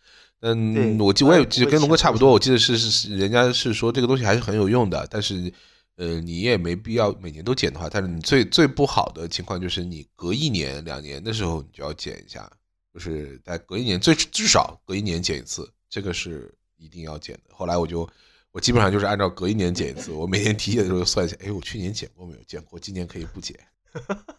[0.40, 5.52] 嗯，我记我也记得跟龙哥差不多，我记得是是是，人家是说这个东西还是很有用的，但是
[5.96, 12.50] 呃，你也没必要每年都剪的话，但是你最最不好的情况就是你隔一年两年的时候你就要剪一下，
[12.92, 17.54] 就是在隔一年最至少隔一年剪一次，这个是一定要剪的。
[17.54, 18.06] 后来我就
[18.52, 22.40] 我基本上就是按照隔一年剪一次，我每年体检的时候算一下，哎，我去年剪过没有？
[22.46, 23.58] 剪过，今年可以不剪。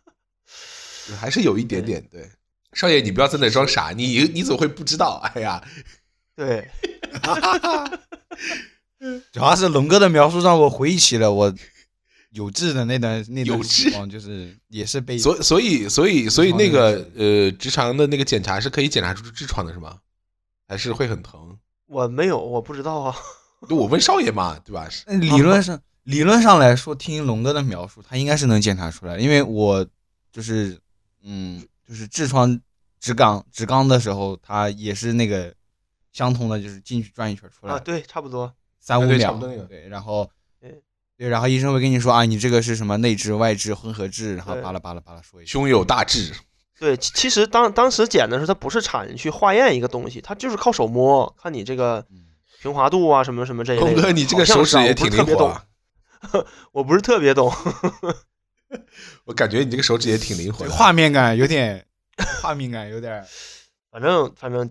[1.20, 2.30] 还是有一点点对。
[2.74, 5.22] 少爷，你不要在那装傻，你你怎么会不知道？
[5.34, 5.64] 哎呀，
[6.36, 6.70] 对，
[9.32, 11.54] 主要是龙哥的描述让我回忆起了我
[12.32, 19.98] 有志的那段那段时光，就是也是被所所以所以所以那个呃直肠的那个检查是可以检查出痔疮的是吗？
[20.68, 21.58] 还是会很疼？
[21.88, 23.16] 我没有，我不知道啊。
[23.68, 24.88] 就我问少爷嘛，对吧？
[25.08, 29.88] 理论上理论上来说，听龙哥的描述，他应该是能检查出来，因为我
[30.32, 30.78] 就是
[31.24, 32.60] 嗯，就是痔疮
[33.00, 35.54] 直肛直肛的时候，它也是那个
[36.12, 38.54] 相同的，就是进去转一圈出来啊，对，差不多。
[38.80, 39.34] 三五秒
[39.68, 40.30] 对然后
[40.62, 40.82] 对
[41.18, 45.52] 对，然后医生会跟你说啊，你这个是什么内痔、外痔、混合痔，然后巴拉巴拉巴拉说一下。
[45.52, 46.34] 胸有大志，
[46.80, 52.28] 对，其其实当当时检的时候，它不是产去化验一个东西，它就是靠手摸，看你这个嗯
[52.62, 53.92] 平滑度啊，什么什么这一类的。
[53.94, 55.66] 龙哥，你这个手指也是啊我不挺灵活是特别懂，啊，
[56.72, 57.52] 我不是特别懂。
[59.26, 60.72] 我感觉你这个手指也挺灵活的。
[60.72, 61.86] 画面感有点，
[62.42, 63.26] 画面感有点。
[63.92, 64.70] 反正反正，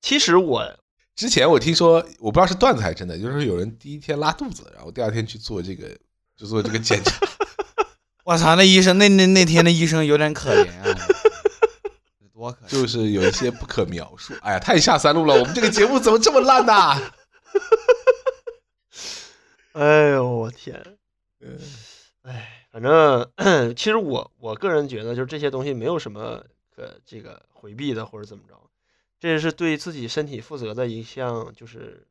[0.00, 0.78] 其实我
[1.14, 5.88] 之前我听说，我不知道是段子还是真的，就是有人第一天拉肚子，然后第二天去做这个，
[6.36, 7.18] 就做这个检查。
[8.24, 10.98] 我操，那医生那那那天的医生有点可怜啊，
[12.34, 12.68] 多可怜。
[12.68, 14.34] 就是有一些不可描述。
[14.42, 15.34] 哎呀，太下三路了！
[15.34, 17.00] 我们这个节目怎么这么烂呐、
[19.72, 20.82] 哎呦我天，
[21.40, 21.58] 嗯
[22.22, 23.26] 哎，反正
[23.74, 28.54] 其实我我个人觉得，就是这些东西没有什么可这个回避的或者怎么着，
[29.18, 32.06] 这是对自己身体负责的一项，就是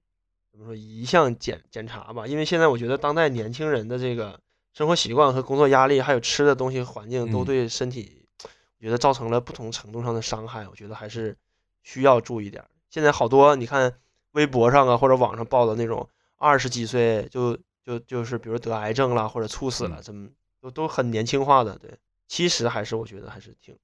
[0.50, 2.26] 怎么说一项检检查吧。
[2.26, 4.40] 因为现在我觉得当代年轻人的这个
[4.74, 10.68] 生活习惯和工作压力，还有吃的东西环境，都嗯对身体，我觉得造成了不同程度上的伤害。
[10.68, 11.38] 我觉得还是
[11.84, 12.66] 需要注意点。
[12.90, 13.94] 现在好多你看
[14.32, 20.28] 微博上啊或者网上报的那种二十几岁就就就是比如得癌症了或者猝死了，嗯怎么
[20.66, 21.78] 都都很年轻化的。
[21.78, 21.98] 对，
[22.28, 23.78] 其实还是我觉得还是挺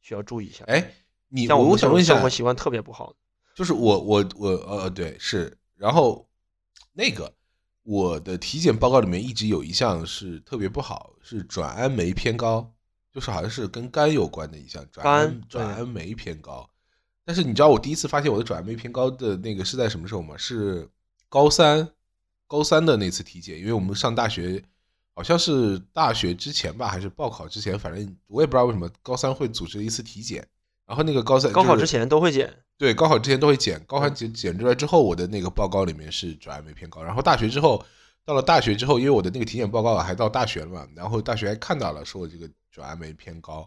[0.00, 0.64] 需要注意一下。
[0.66, 0.92] 哎，
[1.28, 3.16] 你像我想问一下生活，习惯特别不好的。
[3.54, 6.28] 就是我我我呃对是，然后
[6.92, 7.32] 那个
[7.82, 12.72] 我的体检报告里面一直有一项是特别不好，是转氨酶偏高，
[13.12, 16.68] 就是好像是跟肝有关的一项转氨肝转氨酶偏高。
[17.24, 20.36] 但是你知道我第一次发现我的转氨酶偏高的那个是在什么时候吗？
[20.36, 20.88] 是
[21.28, 21.88] 高三
[22.46, 24.62] 高三的那次体检，因为我们上大学
[25.16, 30.46] 好像是大学之前吧，还是报考之前，反正我也不知道为什么高三会组织一次体检。
[30.84, 37.02] 然后那个高三就是高考之前都会检，对，高考之前都会检，高考嗯检检出来之后，我的那个报告里面是转氨酶偏高。
[37.02, 37.82] 然后大学之后，
[38.26, 43.66] 到了大学之后，因为我的那个体检报告还到大学了嘛，然后大学还看到了，说我这个转氨酶偏高，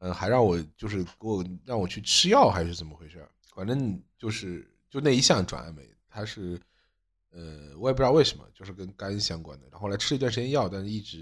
[0.00, 3.24] 嗯，还让我就是给我让我去吃药还是怎么回事？
[3.54, 6.60] 反正就是就那一项转氨酶，它是
[7.30, 9.66] 呃我也不知道为什么，就是跟肝相关的。
[9.66, 11.18] 然后后来吃了一段时间药，但是一直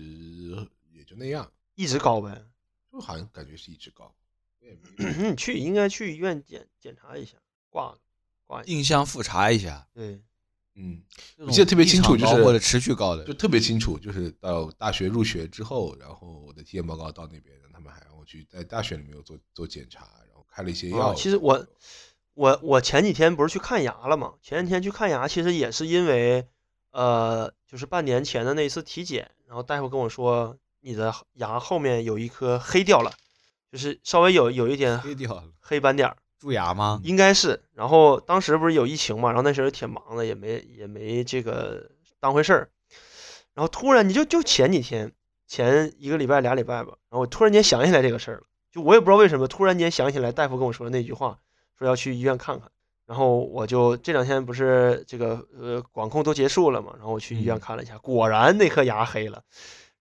[0.92, 2.44] 也就那样，一直高呗。
[2.90, 4.14] 就好像感觉是一直高。
[4.61, 7.37] 我也没 你去应该去医院检检查一下，
[7.68, 7.97] 挂
[8.44, 8.66] 挂一下。
[8.66, 10.23] 定向复查一下，对，
[10.75, 11.03] 嗯。
[11.37, 21.11] 我记得特别清楚就是或者持续高的就，特别清楚，就是到大学入学之后，然后我的体检报告到那边，他们还让我去在大学里面又做做检查，然后开了一些药。
[21.11, 21.64] 啊其实我
[22.38, 24.35] 我我前几天不是去看牙了吗？
[24.40, 26.46] 前几天去看牙，其实也是因为，
[26.92, 33.12] 呃，就是半年前的那一次体检，然后大夫跟我说，你的牙后面有一颗黑掉了，
[33.72, 35.42] 就是稍微有有一点黑掉了。
[35.59, 37.01] 黑斑点儿，蛀牙吗？
[37.03, 37.61] 应该是。
[37.74, 42.70] 然后当时不是有疫情嘛，然后那时候挺忙的，也没也没这个当回事儿。
[43.53, 45.12] 然后突然你就就前几天
[45.48, 51.40] 前一个礼拜俩礼拜吧，然后我突然间想起来这个事儿了，就我也不知道为什么突然间想起来大夫跟我说的那句话，
[51.79, 52.71] 说要去医院看看。
[53.07, 59.43] 然后我就这两天不是这个呃管控都结束了嘛，然后我去医院嗯看了一下，果然那颗牙黑了，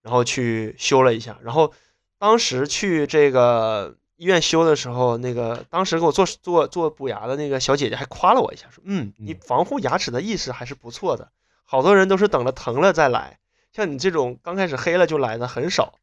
[0.02, 1.40] 然后去修了一下。
[1.42, 1.72] 然后
[2.20, 11.30] 当时去这个医院修的时候，那个当时给我做做做补牙的那个小姐姐还夸了我一下，说嗯，你嗯防护牙齿的意识还是不错的。
[11.64, 13.40] 好多人都是等了疼了再来，
[13.72, 15.94] 像你这种刚开始黑了就来的很少。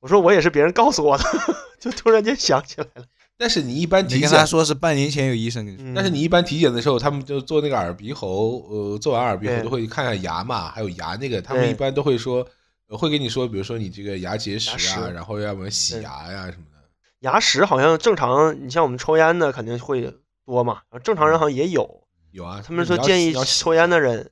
[0.00, 1.24] 我说我也是别人告诉我的，
[1.78, 3.04] 就突然间想起来了。
[3.36, 12.46] 但是你一般你体检跟他说是半年前有医生跟你说，嗯但是你一般体检的时候，他们就做那个耳鼻喉，呃，做完耳鼻喉都会看看牙嘛，还有牙那个，他们一般都会说，
[12.88, 16.78] 呃会跟你说，比如说你这个牙结石啊，石然后要不然洗牙呀什么的。
[17.20, 22.02] 牙石好像正常，你像我们抽烟的肯定会多嘛，然后正常人好像也有。
[22.30, 24.30] 有啊，他们说建议抽烟的人，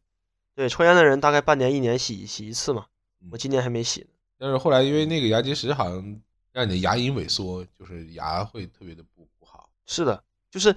[0.55, 2.87] 对抽烟的人大概半年一年洗洗一次嘛。
[3.31, 4.07] 我嗯今年还没洗呢。
[4.38, 6.21] 但是后来因为那个牙结石好像
[6.53, 9.71] 让你的牙龈萎缩，就是牙会特别的不不好。
[9.87, 10.75] 是的，就是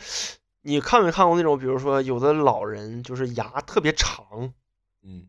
[0.61, 4.53] 你看没看过那种，比如说有的老人就是牙特别长，
[5.03, 5.27] 嗯，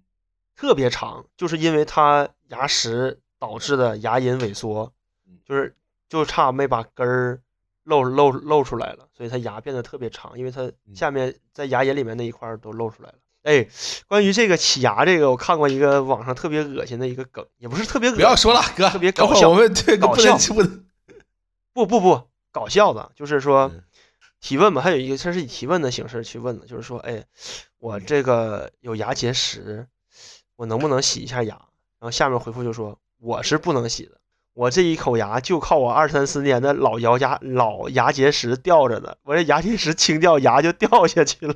[0.54, 4.92] 特别长，就是因为他牙石导致的牙龈萎缩
[5.26, 5.76] 嗯，就是
[6.09, 7.42] 就差没把根儿
[7.82, 13.18] 露露露出来了，所以他牙变得特别长，因为他嗯下面在牙龈里面那一块儿都露出来了。
[13.46, 13.68] 哎，
[14.09, 20.85] 关于这个起牙这个，我看过一个网上特别恶心的一个梗，也不是特别恶心，不要说了，哥，特别搞笑我们这个搞不能笑不能。
[21.72, 23.85] 不不不，搞笑的，就是说嗯
[24.40, 27.24] 提问嘛，还有一个它是以提问的形式去问的，就是说，哎，
[27.78, 29.87] 我这个有牙结石，
[30.56, 31.54] 我能不能洗一下牙？
[31.54, 34.18] 然后下面回复就说，我是不能洗的，
[34.54, 41.54] 我这一口牙就靠我二三十年的老牙牙老牙结石吊着的，我这牙结石清掉，牙就掉下去了。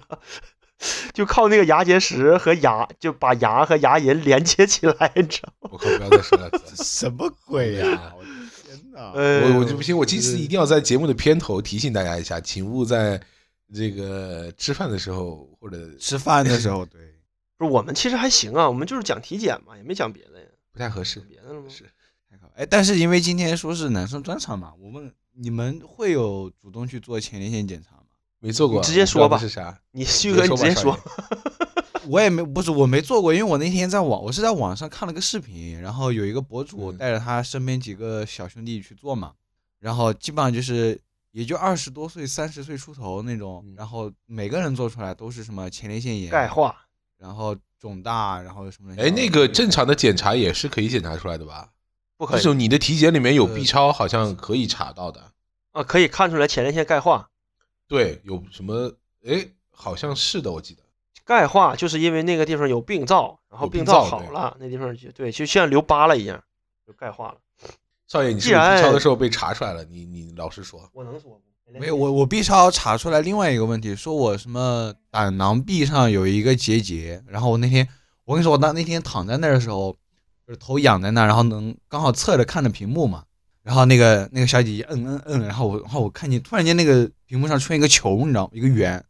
[1.12, 5.71] 就靠那个牙结石和牙，就把牙和牙龈连接起来，你知道吗？
[5.73, 8.14] 我靠，不要再说了，什么鬼呀呀？
[8.16, 8.29] 我的
[8.64, 9.12] 天哪！
[9.12, 13.21] 呃我我就不行，我这次一定要在节目的片头提醒大家一下，请勿在
[13.75, 17.01] 这个吃饭的时候或者吃饭的时候，对，
[17.59, 21.21] 不是我们其实还行啊，我们就是讲体检嘛，也没讲别的呀，不太合适。
[21.21, 21.66] 别的了吗？
[21.69, 21.85] 是，
[22.31, 22.51] 太好。
[22.57, 27.99] 哎，但是因为今天说是男生专场嘛，我问你们会有主动去做前列腺检查吗？
[28.40, 29.79] 没做过，你直接说吧那是啥？
[29.92, 30.98] 你旭哥，你直接说。
[32.09, 39.33] 我也没不是我没做过，因为我那天在网我是在网上看了个视频，然后有一个博主嗯带着他身边几个小兄弟去做嘛，
[39.79, 40.98] 然后基本上就是
[41.31, 46.74] 也就二十多岁、三十岁出头那种嗯，然后每个人做出来都是什么前列腺炎、钙化，
[47.18, 48.92] 然后肿大，然后什么。
[48.96, 51.68] 哎，那个正常的检查也是可以检查出来的吧？
[52.16, 55.33] 不可以就是你的体检里面有呃 B 超，好像可以查到的。
[55.72, 57.29] 啊，可以看出来前列腺钙化。
[57.90, 58.92] 对，有什么？
[59.26, 60.83] 哎，好像是的，我记得。
[61.24, 66.40] 钙化就是因为那个地方有病灶，然后病灶好了，那地方就对，就像留疤了一样，
[66.87, 67.38] 就钙化了。
[68.07, 69.85] 少爷，你是不是 B 超的时候被查出来了？
[69.87, 70.88] 你你老实说。
[70.92, 71.79] 我能说不？
[71.81, 77.88] 没有，我我 B 超查出来另外一个问题，说我什么胆囊壁上有一个结节，然后我那天
[78.24, 79.96] 我跟你说，我当那天躺在那儿的时候，
[80.46, 83.24] 就是头仰在那儿，然后能刚好侧着看着屏幕嘛，
[83.62, 88.51] 然后那个那个小姐姐摁摁摁，然后我然后我看见突然间那个屏幕上出现一个球，你知道吗？
[88.55, 89.05] 一个圆，然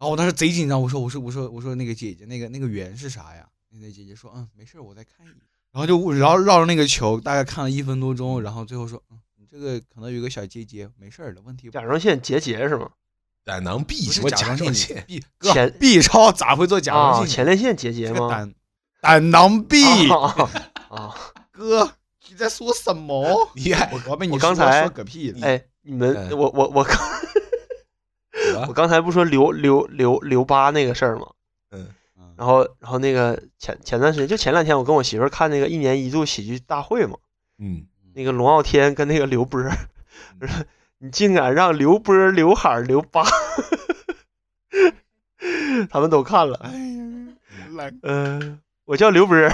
[0.00, 3.46] 后我当时贼紧张，我说我说我说我说那个姐姐那个那个圆是啥呀？
[3.70, 5.36] 那个姐姐说嗯没事，我再看一眼，
[5.72, 12.88] 然后就然后绕着那个球大概看了一分多钟，然后最后说嗯你这个可能有个小结节，没事儿的，问题甲状腺结节是吗？
[13.44, 17.28] 胆囊壁什么甲甲状腺状腺？B 哥前 B 超咋会做甲状啊，腺？
[17.28, 18.14] 前列腺结节吗？
[18.14, 18.54] 这个胆
[19.00, 20.50] 胆囊壁，啊
[20.88, 21.14] 啊！
[21.52, 21.92] 哥
[22.36, 23.48] 你在说什么？
[23.56, 23.70] 你
[24.04, 25.38] 刚被你我刚才说嗝屁了。
[25.46, 26.94] 哎，你们嗯我我我刚
[28.68, 31.28] 我刚才不说留留留留疤那个事儿吗？
[31.70, 37.16] 嗯，嗯然后然后那个前前段时间就前两天我跟我媳妇儿看那个一年一度喜剧大会嘛，
[37.58, 39.72] 嗯，那个龙傲天跟那个刘波儿，
[41.00, 43.24] 你竟敢让刘波儿刘海儿留疤，
[45.88, 46.60] 他们都看了。
[46.62, 49.50] 哎呀，来，嗯、我叫刘波儿，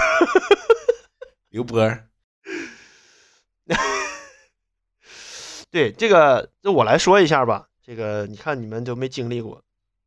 [1.50, 2.08] 刘波儿，
[5.72, 7.66] 对这个，就我来说一下吧。
[7.84, 9.60] 这个你看你们都没经历过，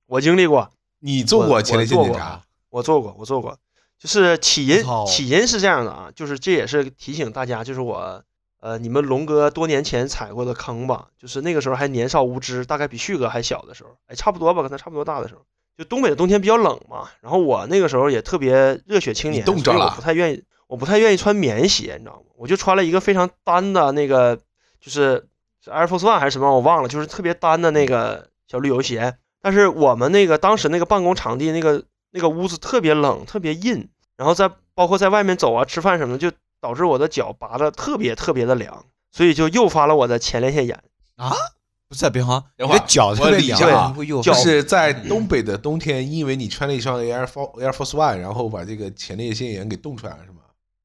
[0.05, 2.43] 我经历过，你做过前列腺检查？
[2.69, 3.57] 我做过，我做过。
[3.97, 8.23] 就是起因，起因是这样的啊，就是这也是提醒大家，就是我
[8.59, 15.41] 呃，你们龙哥多年前踩过的坑吧，就是那个时候还年少无知，大概比旭哥还小的时候，哎，差不多吧，跟他差不多大的时候。
[15.77, 22.21] 就东北的冬天比较冷嘛，然后我那个时候也特别热血青年，冻着了不太愿意，我不太愿意穿棉鞋，你知道吗？
[22.37, 24.37] 我就穿了一个非常单的那个，
[24.79, 25.27] 就是是
[25.71, 29.17] Air Force One 还是什么，我忘了，就是特别单的那个小旅游鞋。
[29.41, 40.83] 但是我们那个当时那个办公场地那个那个屋子特别冷，特别硬，然后在包括在外面走啊、吃饭什么的，就导致我的脚拔的特别特别的凉，所以就诱发了我的前列腺炎。
[41.17, 41.31] 啊，
[41.87, 50.37] 不是啊，别慌，你的脚特别凉，啊就是在东北的冬天，因为你穿了一双 Air Force Air Force One，然后把这个前列腺炎给冻出来了，是吗？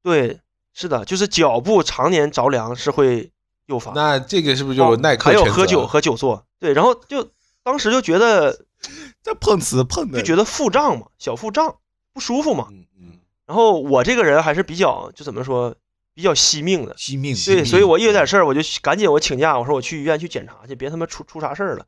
[0.03, 0.39] 对，
[0.73, 3.31] 是的，就是脚部常年着凉是会
[3.71, 3.93] 诱发。
[3.93, 7.29] 那这个是不是就耐克还有喝酒和久坐，对，然后就
[7.63, 8.65] 当时就觉得
[9.23, 11.77] 这碰瓷碰的，就觉得腹胀嘛，小腹胀
[12.13, 12.67] 不舒服嘛。
[12.69, 15.73] 嗯嗯，然后我这个人还是比较就怎么说，
[16.13, 21.85] 比较惜命的，惜命，对，所以我一有点事儿，我就赶紧我请假，我说我去医院去检查去，别他妈出出啥事儿了。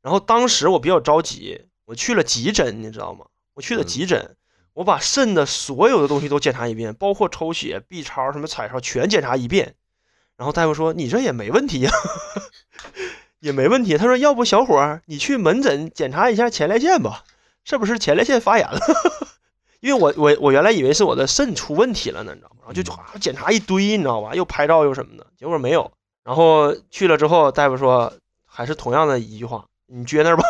[0.00, 3.26] 然后当时我比较着急，我去了急诊，你知道吗？
[3.54, 4.36] 我去了嗯急诊，
[4.72, 9.74] 我把肾的所有的东西都检查一遍，包括抽血、B 超、什么彩超全检查一遍。
[10.38, 11.90] 然后大夫说你这也没问题呀、
[13.40, 13.98] 也没问题。
[13.98, 17.24] 他说要不小伙儿你去门诊检查一下前列腺吧，
[17.64, 18.78] 是不是前列腺发炎了？
[19.80, 22.56] 因为我我我原来以为是我的肾出问题了呢，你知道吗？
[22.60, 24.34] 然后就啊检查一堆，你知道吧？
[24.34, 25.90] 又拍照又什么的，结果没有。
[26.24, 28.12] 然后去了之后，大夫说
[28.46, 30.44] 还是同样的一句话，你撅那儿吧。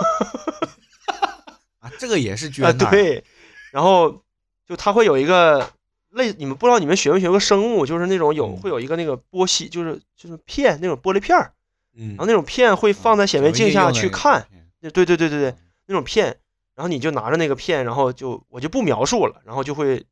[1.81, 3.25] 啊，这个也是啊，捐那儿，对。
[3.71, 4.23] 然后
[4.67, 5.71] 就他会有一个
[6.19, 8.57] 类，你们不知道你们学没学过生物，就是那种有嗯。
[8.61, 11.55] 会有一个那个玻烯，就是就是片那种玻璃片儿，
[11.97, 12.09] 嗯。
[12.11, 14.47] 然后那种片会放在显微镜下去看，
[14.81, 15.55] 对对对对对对，
[15.87, 16.27] 那种片，
[16.75, 20.05] 然后你就拿着那个片，然后就我就不描述了，然后就会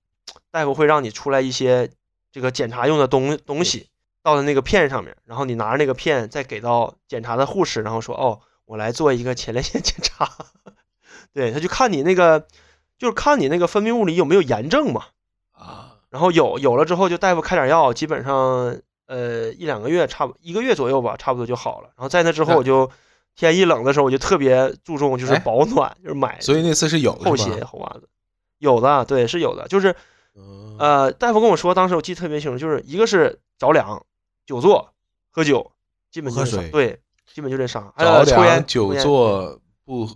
[0.50, 1.90] 大夫会让你出来一些
[2.32, 3.88] 这个检查用的东东西
[4.22, 10.28] 到了那个片上面，然后你拿着那个片再给到检查的护士，然后说哦，我来做一个前列腺 检查，
[11.32, 12.48] 对，他就看你那个
[12.98, 15.09] 就是看你那个分泌物里有没有炎症嘛，啊，
[16.17, 18.75] 然后有有了之后就大夫开点药，基本上
[19.07, 21.91] 呃一两个月差不一个月左右吧，差不多就好了。
[21.95, 22.91] 然后在那之后我就
[23.35, 28.09] 天一冷的时候我就特别注重就是哎保暖，就是买所以那次是有厚是吧鞋厚袜子，
[28.57, 29.95] 有的对是有的，就是
[30.35, 34.03] 嗯呃大夫跟我说，当时我记得特别清楚，就是一个是着凉、
[34.47, 34.95] 久坐、
[35.31, 35.71] 喝酒，
[36.11, 36.99] 基本就是对，
[37.31, 40.09] 基本就这仨，还着有抽烟、凉、久坐不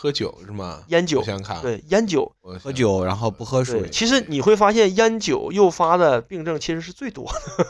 [0.00, 0.84] 喝酒是吗？
[0.86, 2.30] 烟酒我想想看，，对烟酒。
[2.62, 7.66] 喝酒然后不喝，水，其实你会发现烟酒诱发的病症其实是最多的。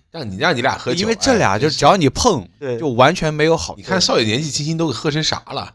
[0.10, 3.74] 让你让你俩喝酒，因为这俩哎就只要你碰，对，就完全没有好。
[3.76, 5.74] 你看少爷年纪轻轻都给喝成啥了？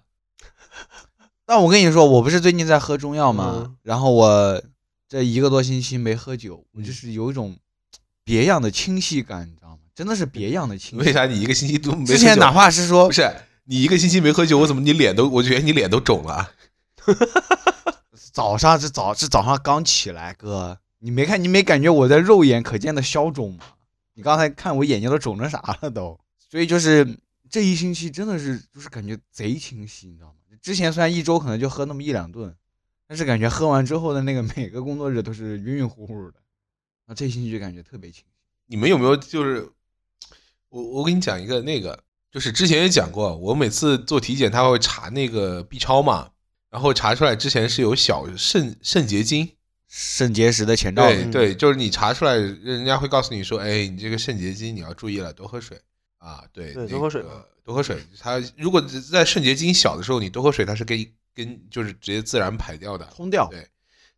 [1.46, 3.58] 但我跟你说，我不是最近在喝中药吗？
[3.58, 4.64] 嗯然后我
[5.08, 7.56] 这一个多星期没喝酒，我嗯就是有一种
[8.24, 9.78] 别样的清晰感，你知道吗？
[9.94, 11.06] 真的是别样的清晰。
[11.06, 12.14] 为啥你一个星期都没喝酒？
[12.14, 13.32] 之前哪怕是说不是
[13.64, 15.30] 你一个星期没喝酒，我怎么你脸都？
[15.30, 16.52] 我觉得你脸都肿了。
[18.34, 23.66] 早上是早是早上刚起来，哥，你没看你没感觉我在肉眼可见的消肿吗？
[24.14, 27.18] 你刚才看我眼睛都肿成啥了都，所以就是
[27.50, 30.36] 这一星期真的是就是感觉贼清晰，你知道吗？
[30.62, 32.56] 之前虽然一周可能就喝那么一两顿，
[33.08, 36.36] 但是感觉喝完之后的那个每个工作日都是晕晕乎乎的，
[37.08, 38.46] 那这星期就感觉特别清晰。
[38.68, 39.68] 你们有没有就是
[40.70, 46.32] 我我给你讲一个那个，就是之前也讲过，我每次做体检他会查那个 B 超嘛，
[46.70, 49.50] 然后查出来之前是有小肾肾结晶，
[49.90, 55.78] 肾结石的前兆，嗯对对，就是你查出来，人家会告诉你说，哎，你这个肾结晶你要注意了，多喝水
[56.20, 57.98] 啊，对，对多喝水个多喝水。
[58.18, 61.06] 它如果在肾结晶小的时候你多喝水，它是跟
[61.36, 63.06] 跟就是直接自然排掉的。
[63.16, 63.48] 通掉。
[63.52, 63.68] 对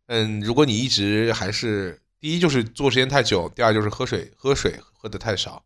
[0.06, 5.64] 嗯，如果你一直还是第一就是做时间太久，第二就是喝水喝水喝的太少。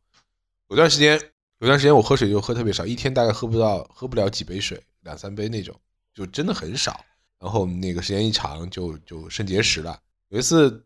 [0.68, 1.20] 有段时间
[1.60, 5.74] 有段时间我喝水就喝特别少，一天大概喝不到喝不了几杯水，两三杯那种，
[6.14, 7.04] 就真的很少。
[7.40, 9.98] 然后那个时间一长就就肾结石了。
[10.28, 10.84] 有一次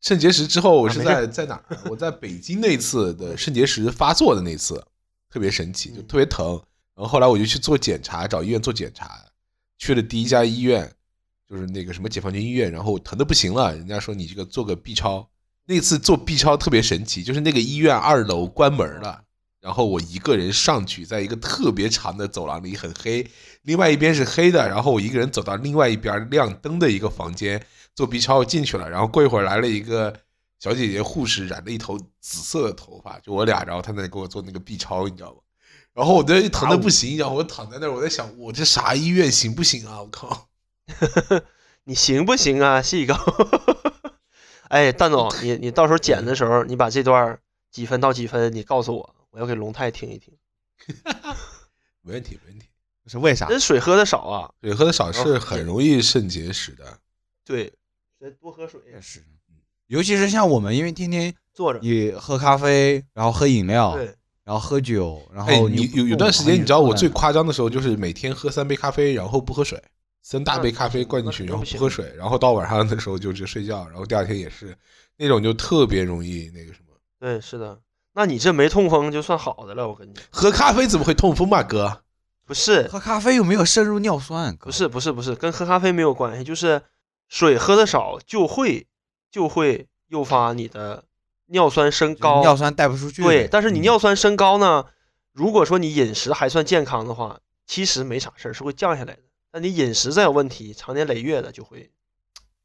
[0.00, 1.78] 肾结石之后，我是啊在在哪儿？
[1.90, 4.84] 我在北京那次的 肾结石发作的那次，
[5.30, 6.60] 特别神奇，就嗯特别疼。
[6.94, 9.24] 然后后来我就去做检查，找医院做检查，
[9.78, 10.92] 去了第一家医院，
[11.48, 15.28] 就是那个什么解放军医院，然后疼的不行了，人家说你这个做个 B 超。
[15.64, 19.24] 那次做 B 超特别神奇，就是那个医院二楼关门了，
[19.62, 23.24] 然后我一个人上去，在一个特别长的走廊里，很黑，
[23.62, 30.12] 另外一边是黑的，然后我一个人走到另外一边亮灯的一个房间做 B 超进去了，然后过一会儿来了一个
[30.58, 35.36] 小姐姐护士，染了一头紫色的头发，就我俩，然后她在给我做那个 B 超，你知道吗？
[35.94, 40.02] 然后我这疼的不行，然后我躺在那儿，我在想，我这啥医院行不行啊？
[40.02, 40.48] 我靠！
[41.84, 43.14] 你行不行啊，细狗？
[44.68, 47.38] 哎，蛋总，你你到时候剪的时候，你把这段
[47.70, 50.32] 几分到几分，你告诉我，我要给龙太听一听。
[52.02, 52.66] 没问题，没问题。
[53.06, 53.48] 是为啥？
[53.48, 57.00] 这水喝的少啊，水喝的少是很容易肾结石的。
[57.44, 57.72] 对，
[58.40, 59.24] 多喝水，也是，
[59.88, 64.14] 尤其是像我们，因为天天坐着，你喝咖啡，然后喝饮料，对，
[64.44, 69.82] 然后喝酒，然哎，后你有有段时间，你知道我最夸张的时候，就是每天喝三杯咖啡，然后不喝水，
[70.22, 74.76] 三大杯咖啡灌进去，然后不喝水，然后到晚上的时候就直接睡觉，然后第二天也是
[75.16, 76.94] 那种就特别容易那个什么。
[77.18, 77.80] 对，是的。
[78.14, 80.22] 那你这没痛风就算好的了，我跟你讲。
[80.30, 82.02] 喝咖啡怎么会痛风嘛，哥？
[82.44, 86.82] 不是，喝咖啡又没有摄入尿酸，不是不是不是，跟喝咖啡没有关系，就是
[87.28, 88.86] 水喝的少就会
[89.30, 91.04] 就会诱发你的
[91.46, 93.22] 尿酸升高，尿酸带不出去。
[93.22, 94.84] 对，但是你嗯尿酸升高呢，
[95.32, 99.20] 如果说你饮食还算健康的话，其实没啥事儿，是会降下来的。
[99.50, 101.90] 但你饮食再有问题，长年累月的就会。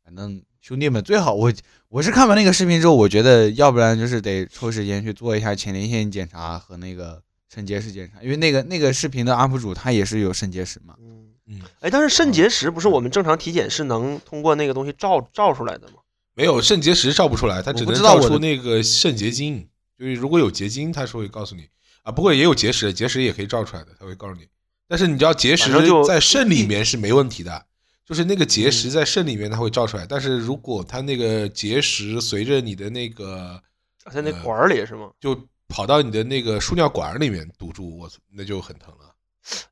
[0.04, 1.50] 反正兄弟们最好，我
[1.88, 10.96] 我是看完那个视频之后，我觉得要不然就是得抽时间去做一下前列腺检查和那个肾结石检查，因为那个那个视频的 UP 主他也是有肾结石嘛。
[11.00, 16.00] 嗯嗯，哎，但是肾结石不是我们正常体检是能通过那个东西照照出来的吗？
[16.34, 19.70] 没有肾结石照不出来，它只能照出那个肾结晶。
[19.98, 21.70] 就是如果有结晶，它是会告诉你
[22.04, 22.12] 啊。
[22.12, 24.46] 不过也有结石，结石也可以照出来的，它会告诉你。
[24.90, 27.68] 但是你知道结石就在肾里面是没问题的，
[28.08, 30.06] 就是那个结嗯石在肾里面它会照出来。
[30.08, 33.62] 但是如果它那个结石随着你的那个
[34.12, 35.10] 在那呃管儿里是吗？
[35.20, 35.38] 就
[35.68, 39.14] 跑到你的那个输尿管里面堵住，我那就很疼了。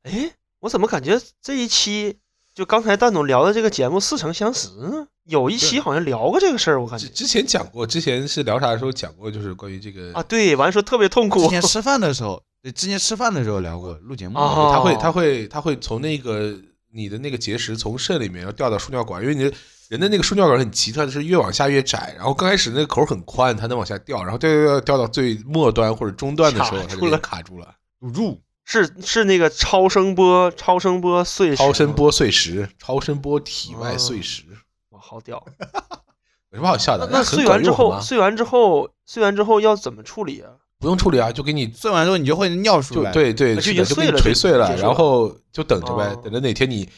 [0.02, 0.30] 哎，
[0.60, 2.18] 我怎么感觉这一期
[2.54, 5.08] 就刚才蛋总聊的这个节目似曾相识呢？
[5.24, 14.38] 有一期好像聊过这个事儿，我感觉之之前讲过，之前是聊啥的时候讲过，就是关于这个啊，对，完了说特别痛苦之前吃饭的时候，对，之前吃饭的时候聊过，录节目。
[14.38, 16.56] 啊他会哦他会他会从那个
[16.96, 19.52] 你的那个结石从肾里面要掉到输尿管，因为你的
[19.88, 27.74] 人的那个输尿管很奇特的是越往下越窄，然后刚开始那个口很宽，它能往下掉，然后掉掉掉掉到最末端或者中段的时候，它就给卡住了卡住了。
[28.00, 34.42] 堵住，是是那个超声波超声波碎石，超声波碎石，超声波体外哦碎石，
[34.90, 35.44] 哇，好屌！
[36.50, 37.08] 有什么好笑的？
[37.12, 40.50] 那碎完之后，碎完之后，碎完之后要怎么处理啊？
[40.78, 46.88] 不用处理啊，就给你碎完之后你就会尿出就来。，对对，就是已经碎了就锤碎了，然后就等着呗哦，等着哪天你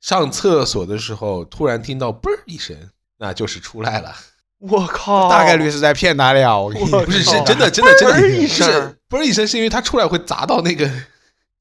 [0.00, 2.76] 上厕所的时候突然听到嘣儿一声，
[3.18, 4.14] 那就是出来了。
[4.58, 6.56] 我靠，大概率是在骗他俩。
[6.56, 10.88] 我跟你不是，是真的，真的，真的，嘣儿一是 声嘣一声，是因为它出来会砸到那个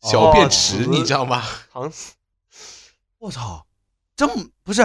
[0.03, 1.43] 小便池，哦你知道吗？
[3.19, 3.65] 我操，
[4.15, 4.33] 这么
[4.63, 4.81] 不是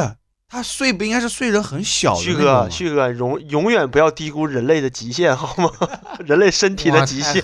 [0.48, 5.70] 他碎不应该是碎人很小的旭哥，旭哥，永永远不要低估人类的极限， 好吗？
[6.24, 7.42] 人类身体的极限。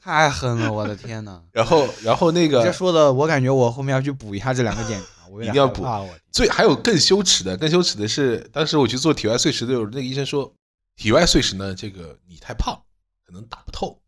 [0.00, 0.72] 太狠了了！
[0.72, 5.86] 我的天呐，然后，然后那个这个说的，我感觉我后面要去补一下这两个检查，我一定要补
[6.32, 10.52] 最还有更羞耻的，更羞耻的是，当时我去做体外碎石的时候，那个医生说，
[10.96, 12.80] 体外碎石呢，这个你太胖，
[13.26, 14.00] 可能打不透。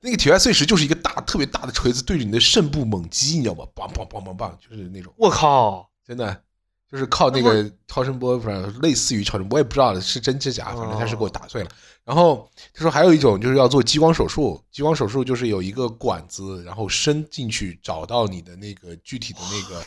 [0.00, 3.64] 那个体外碎石就是一个大、特别大的锤子对着你的肾部猛击，你知道吗？
[3.74, 5.12] 梆梆梆梆梆，就是那种。
[5.16, 5.88] 我靠！
[6.06, 6.42] 真的
[6.90, 11.70] 就是靠那个超声波，反正类似于超声波，我也不知道是真是假，反正他是给我打碎了。
[12.04, 19.86] 然后他说还有一种就是要做激光手术，激光手术就是有一个管子，然后伸进去找到你的那个具体的那个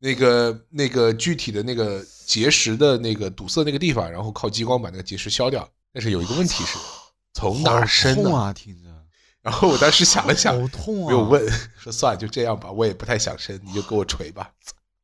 [0.00, 5.66] 那个那个具体的那个结石的那个堵塞那个地方，然后靠激光把那个结石消掉。
[5.90, 6.76] 但是有一个问题是，
[7.32, 8.34] 从哪儿伸呢？
[8.34, 8.52] 啊！
[8.52, 8.83] 听着
[9.44, 11.08] 然后我当时想了想，好痛啊！
[11.08, 14.50] 没有问，说算了，就这样吧，我也不太想生，你就给我锤吧。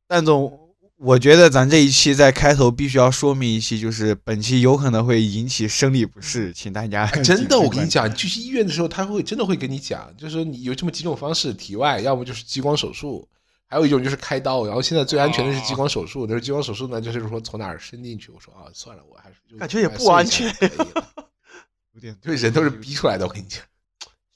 [0.07, 0.59] 蛋总，
[0.97, 13.27] 我觉得咱这一期在开头必须要说明一期，就是本期有可能会引起生理不适，请大家哎真的，我跟你讲，去医院的时候，他会真的会跟你讲，就是说你有这么几种方式：体外，要么就是激光手术，
[13.67, 14.65] 还有一种就是开刀。
[14.65, 18.31] 然后现在最安全的是激光手术，但是激光手术呢，就是说从哪儿伸进去。
[18.31, 20.47] 我说啊，算了，我还是就感觉也不安全
[21.93, 23.61] 有点就是人都是逼出来的，我跟你讲。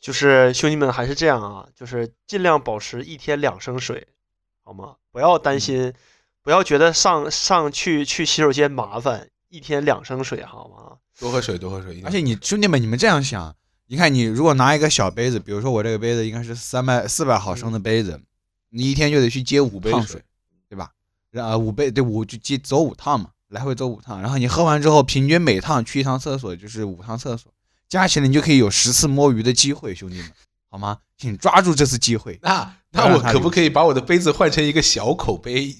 [0.06, 4.06] 就是兄弟们还是这样啊，就是尽量保持一天两升水，
[4.64, 4.98] 好吗？
[5.12, 5.92] 不要担心，
[6.44, 10.98] 不要觉得上上去去洗手间麻烦，一天两升水好吗？
[11.20, 12.04] 多喝水，多喝水。
[12.06, 13.56] 而且你兄弟们，你们这样想，
[13.88, 18.22] 你看你如果拿一个小杯子，比如说我这个杯子应该是三百四百毫升的杯子，
[18.70, 20.24] 你一天就得去接五杯水水，
[20.70, 20.92] 对吧？
[21.32, 27.52] 然后五杯对五就接走五趟嘛，来回走五趟，然后你喝完之后，平均每趟去一趟厕所就是五趟厕所，
[27.88, 30.32] 加起来你就可以有十次摸鱼的机会，兄弟们，
[30.70, 31.00] 好吗？
[31.18, 35.74] 请抓住这次机会，那那我可不可以把我的杯子换成一个小口杯？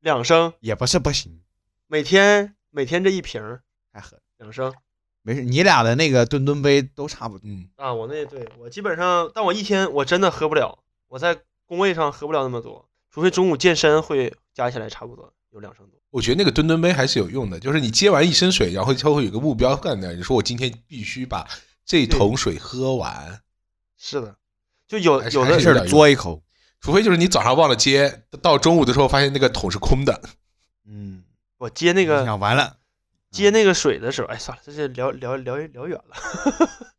[0.00, 1.40] 两升，也不是不行，
[1.88, 4.72] 每天每天这一瓶儿太狠，两升
[5.22, 7.42] 没事，你俩的那个吨吨杯都差不多。
[7.44, 7.92] 嗯，啊！
[7.92, 10.78] 我那对我基本上，但我一天我真的喝不了，
[11.08, 11.36] 我在
[11.66, 15.98] 工位上喝不了那么多，除非中午健身会加起来差不多有两升多。
[16.10, 20.14] 我觉得那个吨吨杯还是有用的，就是你接完一升水，然后就会有个目标干的。
[20.14, 21.46] 你说我今天必须把
[21.84, 23.40] 这桶水喝完，
[23.96, 24.36] 是的，
[24.86, 26.42] 就有有的还是有点用嘬一口，
[26.80, 30.20] 除非就是你早上忘了接，到中午的时候发现那个桶是空的。
[30.86, 31.24] 嗯，
[31.58, 32.78] 我接那个想完了，
[33.30, 36.14] 接那个水的时候，哎，算了，这是聊聊聊聊远了。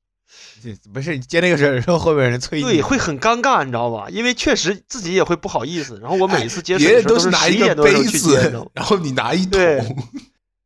[0.61, 4.07] 这不是你接那个水的时候，后面人催你，对，会很尴尬，你知道吧？
[4.09, 5.99] 因为确实自己也会不好意思。
[6.01, 9.95] 然后我每次接水的时候是都拿一个十一点多的时杯候去接，然后你拿一桶，对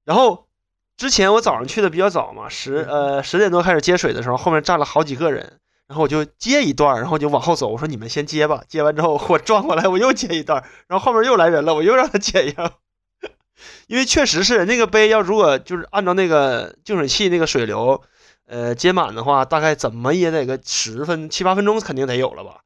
[0.05, 0.47] 然后
[0.97, 8.63] 之前我早上去的比较早嘛，十呃十点多开始接水的时候，后面站了好几个人，然后我就接一段，然后就往后走，我说你们先接吧。
[8.67, 12.73] 接完之后我 转过来，我又接一段，然后后面又来人了，我又让他接一样。
[13.87, 18.01] 因为确实是那个杯要如果就是按照那个净水器那个水流，
[18.45, 22.63] 呃接满的话，大概怎么也得个十分七八分钟肯定得有了吧？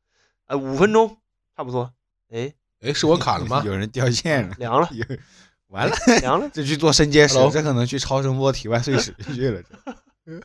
[0.47, 1.17] 呃五分钟
[1.55, 1.93] 差不多。
[2.29, 3.61] 哎，哎，是我卡了吗？
[3.65, 4.89] 有人掉线了，凉了
[5.67, 9.61] 完了，凉了，这去做肾结石这可能去超声波体外碎石去了。
[10.25, 10.41] 这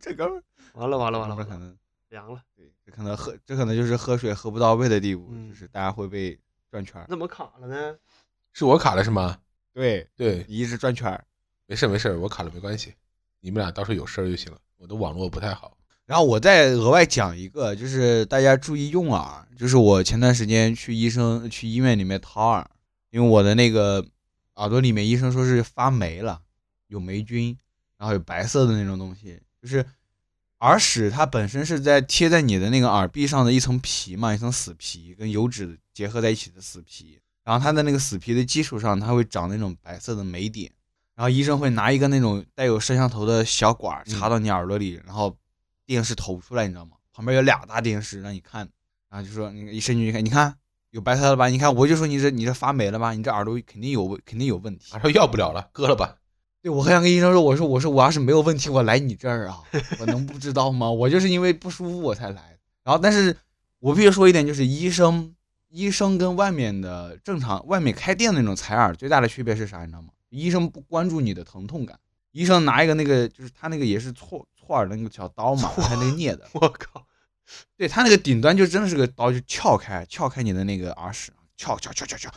[0.00, 0.42] 这哥们，
[0.74, 1.74] 完了完了完了可能
[2.10, 6.38] 凉了，对，这可能喝，这可能就是喝水喝不到位的地步，嗯就是大家会被
[6.70, 7.06] 转圈儿。
[7.08, 7.96] 怎么卡了呢？
[8.52, 9.38] 是我卡了是吗？
[9.72, 11.18] 对，对，你一直转圈。
[11.66, 12.94] 没事没事，我卡了没关系，
[13.40, 14.58] 你们俩到时候有事儿就行了。
[14.78, 15.76] 我的网络不太好。
[16.06, 22.70] 然后我再额外讲一个，就是大家注意用耳，就是我前段时间去医生去医院里面掏耳，
[23.10, 24.02] 因为我的那个
[24.54, 26.40] 耳朵里面医生说是发霉了，
[26.86, 27.54] 有霉菌，
[27.98, 29.84] 然后有白色的那种东西，就是
[30.60, 40.72] 耳屎它本身是在贴在你的那个耳壁上的一层皮嘛，一层死皮，跟油脂结合在一起的死皮，然后它的那个死皮的基础上，它会长那种白色的霉点，
[41.18, 45.36] 然后医生会拿一个那种带有摄像头的小管插到你耳朵里，然后
[45.84, 46.92] 电视投出来，你知道吗？
[47.12, 48.68] 旁边有俩大电视让你看，
[49.10, 50.54] 然后就说你一伸进去看，你看
[50.92, 51.48] 有白色了吧？
[51.48, 53.14] 你看我就说你这你这发霉了吧？
[53.14, 56.14] 你这耳朵肯定有问肯定有问题他说要不了了，割了吧。
[56.62, 59.58] 对我很想跟医生说，我说我说我要是没有问题，我来你这儿啊，
[59.98, 60.88] 我能不知道吗？
[60.88, 62.56] 我就是因为不舒服我才来。
[62.84, 63.36] 然后，但是
[63.80, 65.34] 我必须说一点，就是医生
[65.68, 69.80] 医生跟外面的正常外面开店那种采耳最大的区别是啥？
[69.80, 70.10] 你知道吗？
[70.28, 71.98] 医生不关注你的疼痛感，
[72.32, 77.06] 医生拿一个那个就是他那个也是错错耳的那个小刀嘛，他那个镊子，我靠，
[77.76, 82.30] 对他那个顶端就真的是个刀，就撬开撬开你的那个耳屎，撬撬撬撬撬，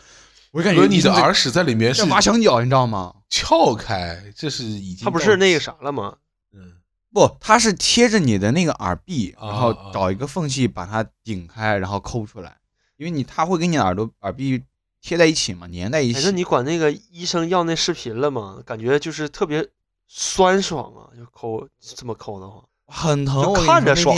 [0.51, 3.15] 我就感觉，你的耳屎在里面是像挖墙脚，你知道吗？
[3.29, 6.17] 撬开，这是已经他不是那个啥了吗？
[6.53, 6.77] 嗯。
[7.13, 9.91] 不，它是贴着你的那个耳壁，啊然后啊。
[9.93, 12.55] 找一个缝隙把它顶开，然后抠出来，
[12.95, 14.63] 因为你它会给你耳朵耳壁
[15.01, 16.31] 贴在一起嘛，粘在一起，那起。
[16.31, 18.61] 你管那个医生要那视频了吗？
[18.65, 19.67] 感觉就是特别
[20.07, 24.15] 酸爽啊，就抠这么抠的话，很疼，看着爽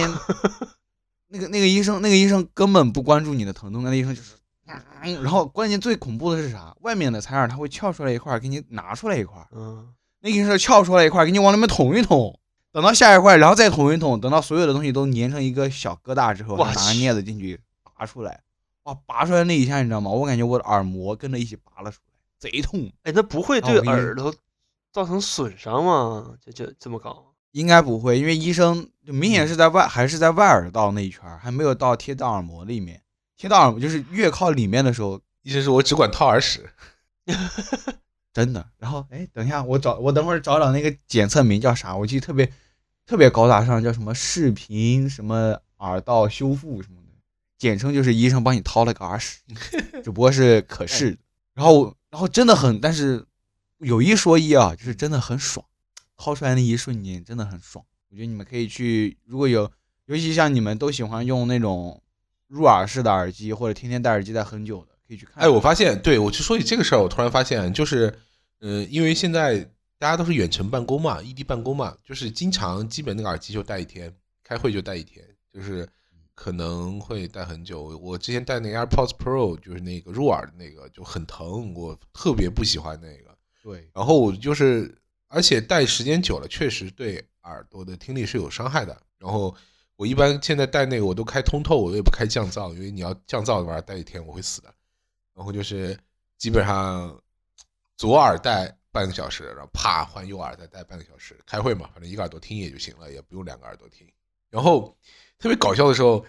[1.29, 4.33] 那个那个医生，那个医生根本不关注你的疼痛，那个医生就是，
[5.01, 6.75] 嗯然后关键最恐怖的是啥？
[6.81, 9.87] 外面的采耳他会撬出来一块儿，给你拿出来一块儿，嗯，
[10.21, 12.39] 那个医生撬出来一块儿，给你往里面捅一捅。
[12.71, 18.41] 等到下一块，然后再捅一捅，等到所有的东西都粘成一个小疙瘩之后，拿个镊子进去拔出来，
[18.83, 20.11] 哇，拔出来那一下，你知道吗？
[20.11, 22.91] 我感觉我的耳膜跟着一起拔了出来，贼痛。
[23.03, 24.33] 哎，那不会对耳朵
[24.91, 26.35] 造成损伤吗？
[26.43, 27.33] 这这这么搞？
[27.51, 33.01] 应该不会，因为医生就明显是在外，还是在外耳道那一圈儿，还没有到贴到耳膜里面。
[33.37, 36.69] 贴到耳膜就是越靠里面的时候，医生说我只管掏耳屎，
[38.33, 38.65] 真的。
[38.77, 41.95] 然后，哎，等一下，我找我等会儿找找那个检测名叫啥？
[41.95, 42.51] 我记得特别
[43.05, 47.02] 特别高大上，叫什么视频什么耳道修复什么的，
[47.63, 49.39] 简称就是医生帮你掏了个耳屎，
[50.03, 51.17] 只不过是可视的。
[51.53, 53.25] 然后，然后真的很，但是
[53.79, 55.65] 有一说一啊，就是真的很爽，
[56.17, 57.83] 掏出来那一瞬间真的很爽。
[58.09, 59.71] 我觉得你们可以去，如果有，
[60.07, 62.03] 尤其像你们都喜欢用那种
[62.47, 65.43] 入耳式的耳机，或者天天戴耳机戴很久的，可以去看。
[65.43, 68.13] 哎，我发现，对我就说起这个事儿，我突然发现，就是，
[68.59, 69.59] 呃，因为现在
[69.97, 75.87] 大家都是远程办公嘛，异地办公嘛，就是经常基本那个耳机就戴一天，开会就戴一天，就是
[76.35, 77.83] 可能会戴很久。
[77.99, 83.37] 我之前戴那个 AirPods Pro，就是那个入耳的那个，就很疼，我特别不喜欢那个。
[83.61, 88.99] 对，然后我就是，而且戴时间久了，确实对耳朵的听力是有伤害的。
[89.17, 89.55] 然后
[89.95, 94.73] 我一般现在戴那个，我都开通透，我也不开降噪，因为你要降噪的话，戴一天我会死的。
[95.33, 95.97] 然后就是
[96.37, 97.21] 基本上
[97.95, 101.39] 左耳戴半个小时，然后啪换右耳再戴半个小时。
[101.45, 104.05] 开会嘛，反正一个耳朵听也就行了，也不用两个耳朵听。
[104.49, 104.97] 然后
[105.43, 106.25] 特别搞笑的时候，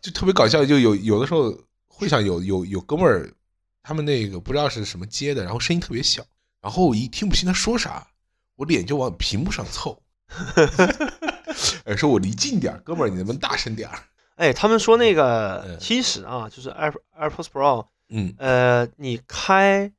[0.00, 1.56] 就特别搞笑，就有有的时候
[1.86, 3.32] 会上有有有哥们儿，
[3.80, 6.24] 他们那个不知道是什么接的，然后声音特别小。
[6.60, 8.04] 然后我一听不清他说啥，
[8.56, 10.02] 我脸就往屏幕上凑，
[11.84, 14.00] 哎，说我离近点儿，哥们儿，你能不能大声点儿？
[14.34, 19.92] 哎，他们说那个嗯其实啊，就是 Air AirPods Pro，嗯，呃，你开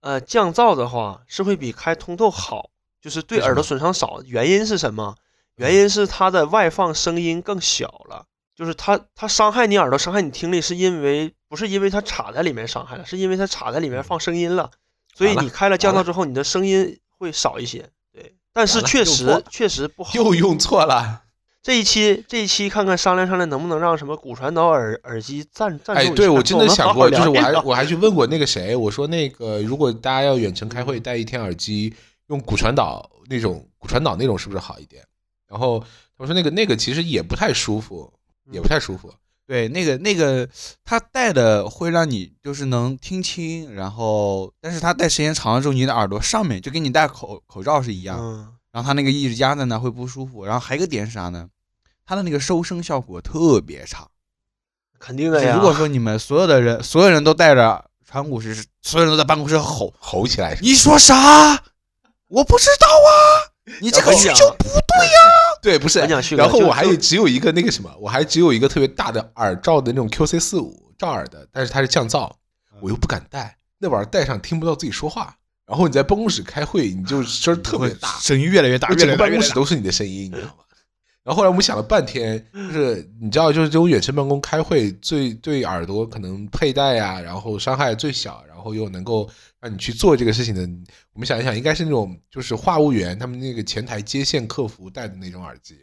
[0.00, 2.70] 呃降噪的话是会比开通透好，
[3.02, 4.22] 就是对耳朵损伤少。
[4.24, 5.16] 原因是什么？
[5.56, 14.70] 原因是它的外放声音更小了，就是它它伤害你耳朵、伤害你听力，是因为不是因为它插在里面伤害了，是因为它插在里面放声音了，
[15.14, 17.88] 所以你开了降噪之后，你的声音会少一些。
[18.12, 20.12] 对但是确实确实不好。
[20.14, 21.22] 又用错了。
[21.62, 26.12] 这一期这一期看看商量商量能不能让什么骨传导耳耳机赞赞助一下。
[26.12, 31.92] 哎，对我真的想过，就是我还我还去问过那个谁，我说那个如果大家要远程开会，戴一天耳机，
[32.28, 35.02] 用骨传导那种骨传导那种是不是好一点？
[35.48, 38.12] 然后他们说那个那个其实也不太舒服，
[38.50, 39.12] 也不太舒服。
[39.46, 40.48] 对，那个那个，
[40.84, 50.44] 它戴的会让你就是能听清，然后，但是它戴时间长了之后，你的耳朵上面就跟你戴口口罩是一样，嗯，然后它那个一直压在那会不舒服。
[50.44, 51.48] 然后还有一个点是啥呢？
[52.04, 54.08] 它的那个收声效果特别差。
[54.98, 55.54] 肯定的呀。
[55.54, 61.62] 如果说你们所有的人，所有人都戴着传骨式，所有人都在办公室吼，吼起来你说啥？
[62.28, 64.64] 我不知道啊， 你这个需求不
[65.60, 66.36] 对，不是我讲旭。
[66.36, 72.30] 哥然后就就我还有只有一个那个什么，我还只有一个特别大的耳罩的那种 QC 四五罩耳的，但是它是降噪，
[72.80, 75.34] 我又不敢戴，那玩意儿戴上听不到自己说话。
[75.66, 79.42] 然后你在办公室开会，你就声特别大，声音越来越大，就整个办越来越大。
[79.42, 80.62] 公室都是你的声音，你知道吗？
[81.26, 90.60] 然后后来我们想了半天，就是你知道，就是这种远程办公开会最对耳朵可能佩戴啊、然后伤害最小，然后又能够让你去做这个事情的，
[91.12, 95.76] 我们想一想，应该是那种就是话务员他们那个前台接线客服戴的那种耳机，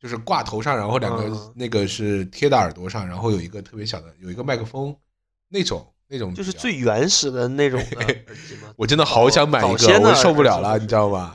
[0.00, 4.94] 就是挂头上，然后两个嗯那个是贴到耳朵上，然后有一个特别小的有一个麦克风
[5.48, 7.82] 那种那种就是最原始的那种。
[8.78, 11.34] 我真的好想买一个，我受不了了，你知道吗？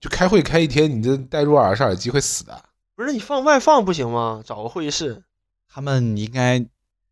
[0.00, 2.64] 就开会开一天，你这戴入耳式耳机会死的。
[2.94, 4.42] 不是你放外放不行吗？
[4.44, 5.22] 找个会议室。
[5.68, 6.58] 他们应该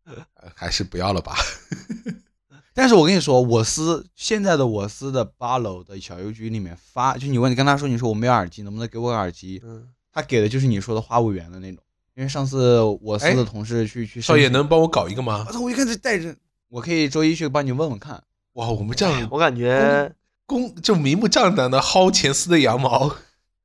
[0.05, 0.15] 呃
[0.55, 1.35] 还是不要了吧。
[2.73, 9.61] 但是我跟你说，我司现在的我司的八楼的小邮局里面发，就你问你跟他说，你说我没有耳机，能不能给我个耳机？
[9.65, 11.83] 嗯，他给的就是你说的话务员的那种。
[12.15, 15.53] 因为上次我司哎的同事去去少爷，能帮我搞一个吗我？
[15.53, 16.35] 操，我一看这带着，
[16.69, 18.23] 我可以周一去帮你问问看。
[18.53, 20.11] 哇，我们这样我感觉
[20.47, 23.15] 公就明目张胆的薅前司的羊毛，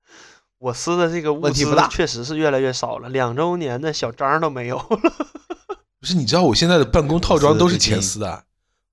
[0.59, 4.85] 我司的这个物资问题不大确实是越来越少了，两周年的小章都没有了。
[5.99, 6.15] 不是？
[6.15, 8.45] 你知道我现在的办公套装都是前司的，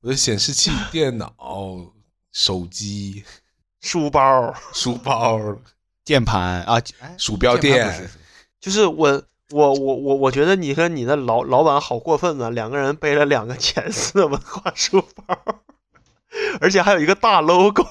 [0.02, 1.34] 我的显示器、 电脑、
[2.32, 3.26] 手机、
[3.82, 5.40] 书包书包、
[6.06, 8.10] 键盘啊，哎鼠标垫
[8.62, 9.22] 就是我。
[9.52, 12.52] 我我我我觉得你和你的老老板好过分啊！
[12.52, 15.36] 两个人背了两个前司的文化书包，
[16.62, 17.88] 而且还有一个大 logo，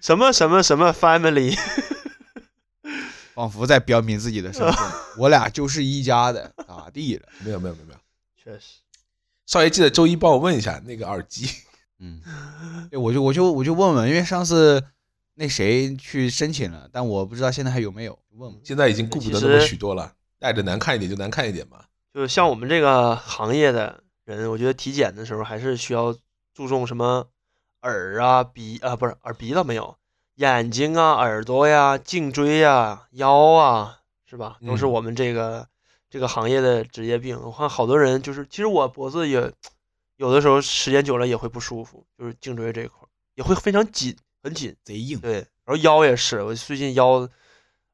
[0.00, 1.58] 什么什么什么 family，
[3.34, 4.90] 仿佛在标明自己的身份。
[5.18, 7.28] 我俩就是一家的，咋地了？
[7.40, 7.98] 没有没有没有没有。
[8.36, 8.80] 确实，
[9.46, 11.48] 少爷记得周一帮我问一下那个耳机，
[11.98, 12.20] 嗯，
[12.90, 14.84] 对，我就我就我就问问，因为上次
[15.34, 18.60] 那谁去申请了，但我不知道现在还有没有，问问。
[18.62, 21.84] 现在已经顾不得那么许多了，戴着难看一点就难看一点嘛。
[22.12, 26.16] 就是像我们这个行业的人，我觉得体检的时候还是需要
[26.54, 27.28] 注重什么
[27.82, 29.96] 耳啊、鼻啊，不是耳鼻倒没有，
[30.36, 34.58] 眼睛啊、耳朵呀、颈椎呀、腰啊，是吧？
[34.66, 35.68] 都是嗯我们这个、
[36.08, 37.38] 这个行业的职业病。
[37.42, 39.52] 我看好多人就是，其实我脖子也
[40.16, 44.74] 有的时候时间久了也会不舒服，就是颈椎这一块儿也会非常紧，很紧。
[44.84, 45.18] 贼硬。
[45.20, 47.28] 对，然后腰也是，我最近腰，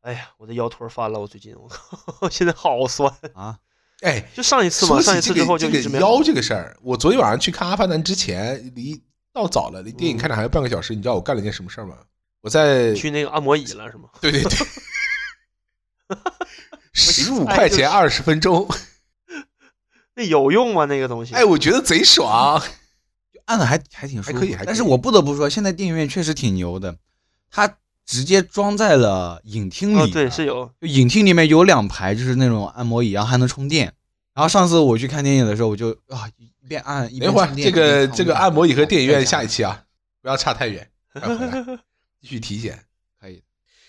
[0.02, 3.12] 哎呀，我的腰腿儿翻了，我最近我靠， 现在好酸。
[3.34, 3.58] 啊，
[4.02, 9.00] 哎，就上一次嘛，说起这个上一次之后就这个一直没腰这个事儿，我昨天晚上去看《阿凡达》之前，离
[9.32, 10.94] 到早了，离电影嗯开场还有半个小时。
[10.94, 11.96] 你知道我干了件什么事儿吗？
[12.40, 14.08] 我在去那个按摩椅了是吗？
[14.20, 14.50] 对对对，
[16.92, 18.66] 十五块钱二十分钟，
[20.16, 20.86] 那有用吗？
[20.86, 21.34] 那个东西？
[21.34, 22.62] 哎，我觉得贼爽。
[23.46, 24.38] 按的还还挺舒服。
[24.38, 26.96] 还可以还可以但是我不得不说，现在电影院确实挺牛的，
[27.50, 27.76] 它
[28.10, 30.00] 直接装在了影厅里。
[30.00, 30.68] 哦，对，是有。
[30.80, 33.94] 就影厅里面有两排，就是那种按摩椅，然后还能充电。
[34.34, 39.84] 然后上次我去看电影的时候，我就啊一边按一边等一会儿充，电这个这个按摩椅和电影院下一期期啊，
[40.20, 40.84] 不要差太远，
[42.20, 42.76] 继续体检。
[43.20, 43.40] 可以。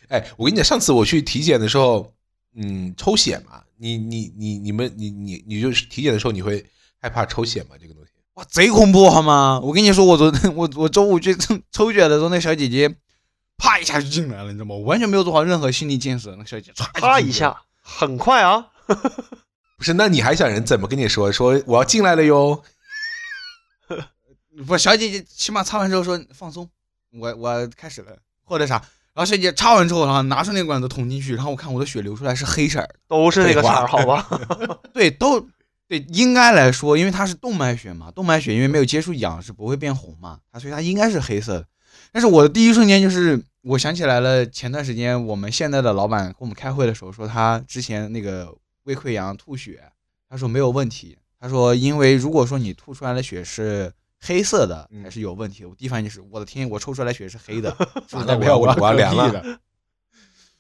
[0.09, 2.13] 哎，我跟你讲，上次我去体检的时候，
[2.53, 6.63] 嗯，抽血嘛，你你你你们你你你就是体检的时候，你会
[6.99, 7.69] 害怕抽血吗？
[7.81, 8.11] 这个东西？
[8.35, 9.59] 哇，贼恐怖好吗？
[9.63, 11.35] 我跟你说，我昨天我我周五去
[11.71, 12.93] 抽血的时候，那小姐姐
[13.61, 14.73] 啪一下就进来了，你知道吗？
[14.73, 18.67] 我完全没有做好任何心理建设，那小姐姐啪一下，很快啊！
[19.77, 21.31] 不是，那你还想人怎么跟你说？
[21.31, 22.63] 说我要进来了哟？
[24.67, 26.67] 不，小姐姐起码擦完之后说放松，
[27.19, 28.81] 我我开始了，或者啥。
[29.13, 32.87] 然后小姐姐擦完之后，然后拿出那个管子捅进去，然后我看我的血流出来是黑色。
[33.07, 34.27] 都是那个色儿，好吧？
[34.93, 35.45] 对，都
[35.87, 41.65] 对，应该来说，因为它是动脉血嘛，动脉血因为没有接触氧是不会变红嘛，它所以它应该是黑色的。
[42.13, 48.51] 但是我的第一瞬间就是，我想起来了，前段时间我们现在的老板跟我们开会的时候说，他之前那个
[48.83, 49.83] 胃溃疡吐血，
[50.27, 55.63] 他说没有问题，他说因为如果说你吐出来的血是黑色的嗯才是有问题。
[55.63, 57.71] 我第一反应就是，我的天，我抽出来血是黑的，
[58.27, 59.59] 代表我我要凉了？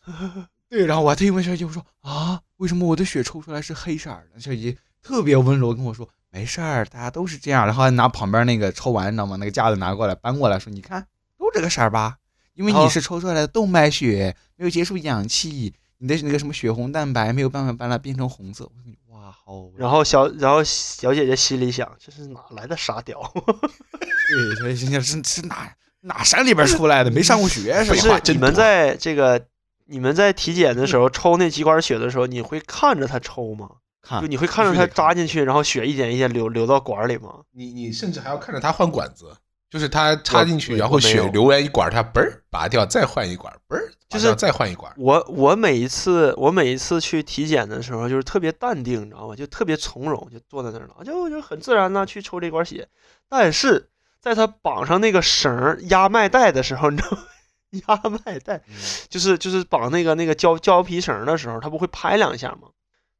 [0.69, 4.39] 对，然后我还特意问小姐，我说啊，为什么我的血抽出来是黑色儿的？
[4.39, 7.65] 小姐特别温柔跟我说，没事儿，大家都是这样。
[7.65, 9.37] 然后还拿旁边那个抽完，你知道吗？
[9.37, 12.17] 那个架子拿过来搬过来说，你看，都这个色儿吧？
[12.61, 18.65] 因为你是抽出来的动脉血，没有接触氧气，你的那个什么血红蛋白没有办法把它变成红色。
[18.65, 23.19] 我说哇，好，然后小然后小姐姐心里想，这是哪来的沙雕？
[23.35, 27.09] 对，所以心想是是哪哪山里边出来的？
[27.09, 28.19] 没上过学是不吧？
[28.23, 29.43] 是你们在这个
[29.85, 33.69] 你们在体检的时候抽那几管血的时候，你会看着它抽吗？
[34.03, 37.39] 看就你会看着它必须得看扎进去，然后血一点一点流流到管里吗？
[37.51, 39.35] 你你甚至还要看着他换管子，
[39.71, 44.93] 就是他插进去，然后血流完一管，他嘣儿拔掉，再换一管，嘣儿就是再换一管。
[44.97, 49.33] 我我每一次我每一次去体检的时候，就是特别淡定，你知道吗？
[49.33, 52.85] 就特别从容，就坐在那儿了，就就很自然的去抽这管血。
[53.29, 53.87] 但是
[54.19, 57.23] 在他绑上那个绳儿压脉带的时候，你知道吗？
[57.87, 58.75] 压脉带嗯
[59.07, 62.67] 就是就是绑那个那个胶胶皮绳的时候，他不会拍两下吗？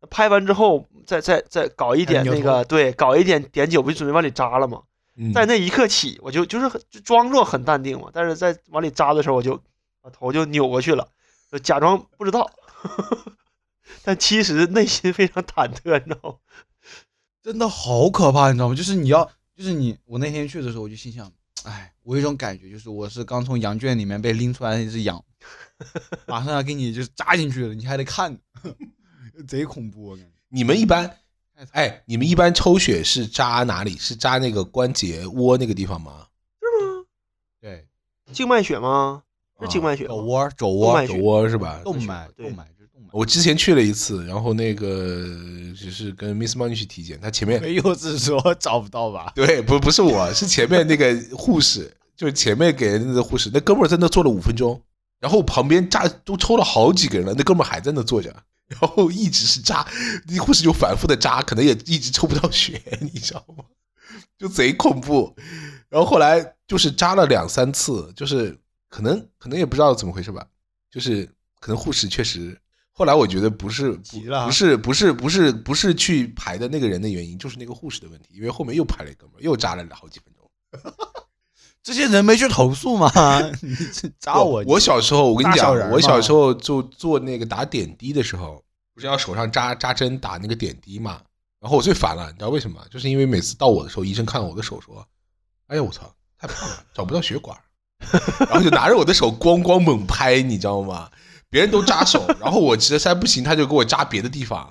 [0.10, 4.82] 拍完之后，再再再搞一点那个对，搞一点碘酒，不就准备往里扎了吗？
[5.24, 9.56] 嗯在那一刻起，我就就是就装作很淡定嘛，但是在往里扎的时候，我就
[10.02, 11.08] 把头就扭过去了，
[11.52, 12.50] 就假装不知道，
[14.04, 16.36] 但其实内心非常忐忑，你知道吗？
[17.44, 18.76] 真的好可怕，你知道吗？
[18.76, 19.24] 就是你要，
[19.56, 21.32] 就是你，我那天去的时候，我就心想，
[21.66, 25.24] 哎，我有一种感觉，就是我是刚从羊圈里面被拎出来的一只羊，
[26.26, 28.36] 马上要给你就是扎进去了，你还得看，
[29.48, 30.32] 贼恐怖，我感觉。
[30.50, 31.18] 你们一般，
[31.72, 33.98] 哎，你们一般抽血是扎哪里？
[33.98, 36.26] 是扎那个关节窝那个地方吗？
[36.60, 37.04] 是吗
[37.62, 37.88] 对，
[38.34, 39.24] 静脉血吗？
[39.60, 40.10] 是啊静脉血吗？
[40.10, 41.80] 肘窝，肘窝，肘窝是吧？
[41.84, 43.10] 动脉，动脉就是动脉。
[43.12, 45.24] 我之前去了一次，然后那个
[45.78, 49.32] 只是跟 Miss Money 去体检，他前面又是说找不到吧？
[49.36, 54.82] 对，不不是我，是前面那个护士，就是前面给那个护士，那哥们儿在那坐了五分钟，
[55.20, 58.36] 然后旁边扎都抽了好几个人了，那哥们儿还在那坐着，
[58.72, 59.86] 然后一直是扎，
[60.28, 63.66] 那护士就反复的扎，可能也一直抽不到血， 你知道吗？
[64.38, 65.36] 就贼恐怖。
[65.90, 68.58] 然后后来就是扎了两三次，就是
[68.90, 70.48] 可能可能也不知道怎么回事吧，
[70.90, 71.26] 就是
[71.60, 72.58] 可能护士确实。
[72.94, 73.92] 后来我觉得不是
[74.46, 80.50] 不是不是不是不是去排的那个人的原因，就是那个护士的问题，因为后面又排了一哥们，又扎了好几分钟。
[81.84, 83.12] 这些人没去投诉吗？
[84.20, 88.64] 扎我，我小时候，我跟你讲我小时候就做那个打点滴的时候，
[88.94, 91.20] 不是要手上扎扎针打那个点滴嘛？
[91.60, 92.80] 然后我最烦了，你知道为什么？
[92.90, 95.06] 就是因为每次到我的时候，医生看到我的手说
[95.68, 97.58] ：“哎呀，我操，太胖了， 找不到血管。”
[98.40, 101.10] 然后就拿着我的手咣咣猛拍，你知道吗？
[101.52, 104.68] 别人都扎手，然后我实在不行，他就给我扎别的地方，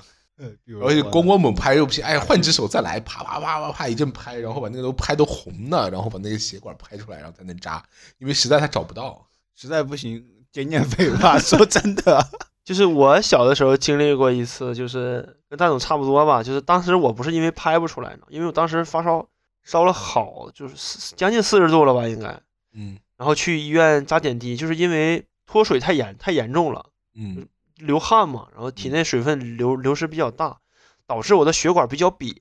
[0.64, 7.82] 然后就咣咣猛拍又不行，哎，换只手再来，啪啪啪啪啪一阵拍，然后把那个都拍都红了，然后把那个血管拍出来，然后才能扎，
[8.18, 9.26] 因为实在他找不到。
[9.54, 11.36] 实在不行减减肥吧。
[11.40, 12.26] 说真的，
[12.64, 16.42] 就是我小的时候经历过一次，就是跟大总差不多吧。
[16.42, 19.28] 就是当时我不是因为拍不出来呢，因为我当时发烧
[19.62, 22.40] 烧了好，就是四将近四十度了吧，应该。
[22.72, 27.46] 嗯然后去医院扎点滴，就是因为脱水太严太严重了，嗯
[27.80, 30.58] 流汗嘛，然后体内水分流流失比较大，
[31.06, 32.36] 导致我的血管比较瘪。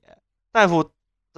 [0.52, 0.90] 大夫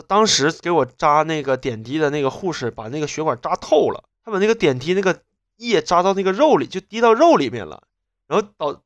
[0.07, 5.21] 当时给我扎那个点滴的那个护士把那个血管扎透了，他把那个点滴那个
[5.57, 7.83] 液扎到那个肉里，就滴到肉里面了，
[8.27, 8.83] 然后导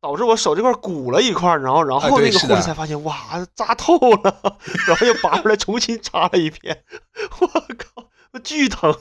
[0.00, 6.84] 导致我手这块鼓了一块，然后然啊后那个护士才发现，哇，扎透了，然后又拔出来重新扎了一遍，
[7.40, 8.08] 我靠，
[8.42, 8.94] 巨疼。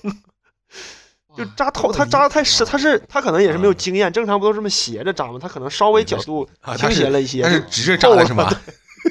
[1.38, 5.38] 就扎透，他扎的太深，他是他可能也是没有经验，正常不都这么斜着扎吗？
[5.39, 8.49] 他可能稍微角度倾斜了一些，他是直着扎的是吗？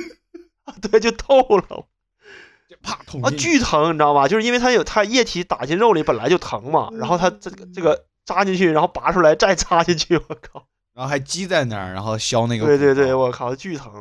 [0.83, 1.87] 对，就透了
[2.83, 4.29] 啪捅啊，巨疼，你知道吗？
[4.29, 10.66] 就是因为它有它液体打进肉里本来就疼嘛，然后它这个这个扎进去，然后拔出来再扎进去，我靠！
[10.95, 12.66] 然后还积在那儿，然后削那个。
[12.66, 13.93] 对对对，，我靠，巨疼！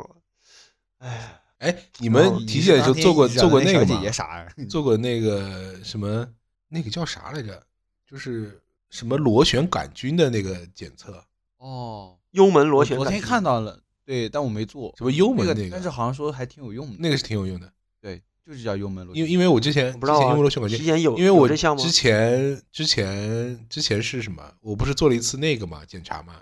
[1.00, 3.86] 哎，哎，你们体检的时候做过做过那个吗？
[3.86, 4.48] 姐姐啥呀？
[4.70, 6.28] 做过那个什么
[6.70, 7.62] 那个叫啥来着？
[8.10, 11.24] 就是什么螺旋杆菌的那个检测，
[11.58, 16.96] 哦，幽门螺旋我昨天看到了，对，但我没做什么幽门那个但是好像说还挺有用的。
[17.00, 17.72] 那个是挺有用的。
[18.00, 19.24] 对，就是叫幽门螺旋。
[19.24, 24.44] 因为因为我之前我不知道啊之前幽门螺旋杆菌，之前有因为我之前之前之前是什么？
[24.62, 26.36] 我不是做了一次那个嘛检查嘛，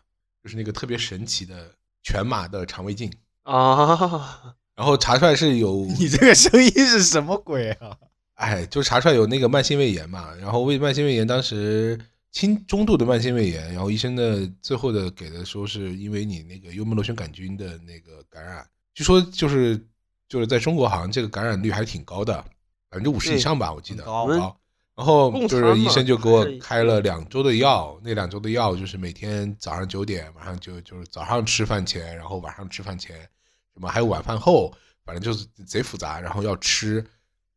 [0.43, 3.11] 就是那个特别神奇的全麻的肠胃镜，
[3.43, 7.97] 啊，然后查出来是有你这个声音是什么鬼啊？
[8.43, 11.99] 哎，就查出来有那个慢性胃炎嘛，然后胃慢性胃炎当时
[12.31, 19.79] 轻中度的慢性胃炎，然后医生的最后的给的说是因为你那个幽门螺旋杆菌的那个感染，据说就是
[20.27, 22.33] 就是在中国好像这个感染率还挺高的，
[22.89, 24.57] 百分之五十以上吧，我记得很高。
[24.95, 33.19] 然后就是医生就给我开了两周的药，那两周的药就是每天早上九点，晚上就就是早上吃饭前，然后晚上吃饭前，
[33.73, 34.71] 什么还有晚饭后，
[35.03, 37.03] 反正就是贼复杂，然后要吃。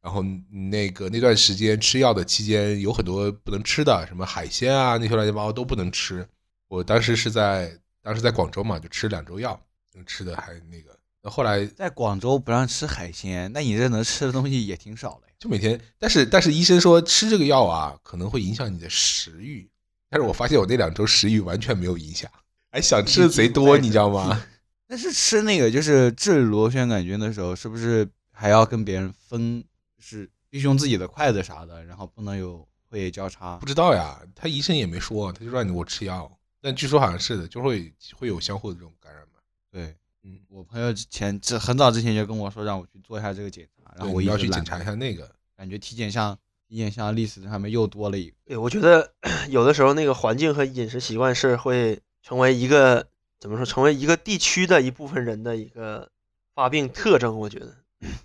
[0.06, 0.22] 然后
[0.68, 6.24] 那个那段时间吃药的期间有很多不能吃的，什么海鲜啊那些乱七八糟都不能吃。
[6.68, 9.60] 我当时是在当时在广州嘛，就吃两周药，
[10.06, 10.96] 吃的还那个。
[11.24, 15.34] 那后来在广州不让吃海鲜，那你这能吃的东西也挺少的呀。
[15.40, 19.68] 就每天，但是但是医生说吃这个药啊，可能会影响你的食欲。
[20.08, 22.30] 但是我发现我那两周食欲完全没有影响，
[22.70, 24.40] 还想吃的贼多，你知道吗？
[24.86, 29.64] 但是吃那个就是治螺旋杆菌的时候，是不是还要跟别人分？
[30.06, 33.66] 是必须用自己的筷子啥的，然后不能有会液交叉不。
[33.66, 36.30] 知道呀，他医生也没说，他就让你我吃药。
[36.60, 39.40] 但据说好像是的，就会会有相互的这种感染嘛。
[39.70, 45.34] 对，嗯，我朋友之前这很早之前就跟我说让我去做一下这个检查，然后我要去检查一下那个。
[45.56, 46.38] 感觉体检项
[46.68, 48.36] 体检项 list 上面又多了一个。
[48.44, 49.14] 对，我觉得
[49.48, 53.08] 有的时候那个环境和饮食习惯是会成为一个
[53.40, 56.10] 怎么说，成为一个地区的一部分人的一个
[56.54, 57.38] 发病特征。
[57.38, 57.74] 我觉得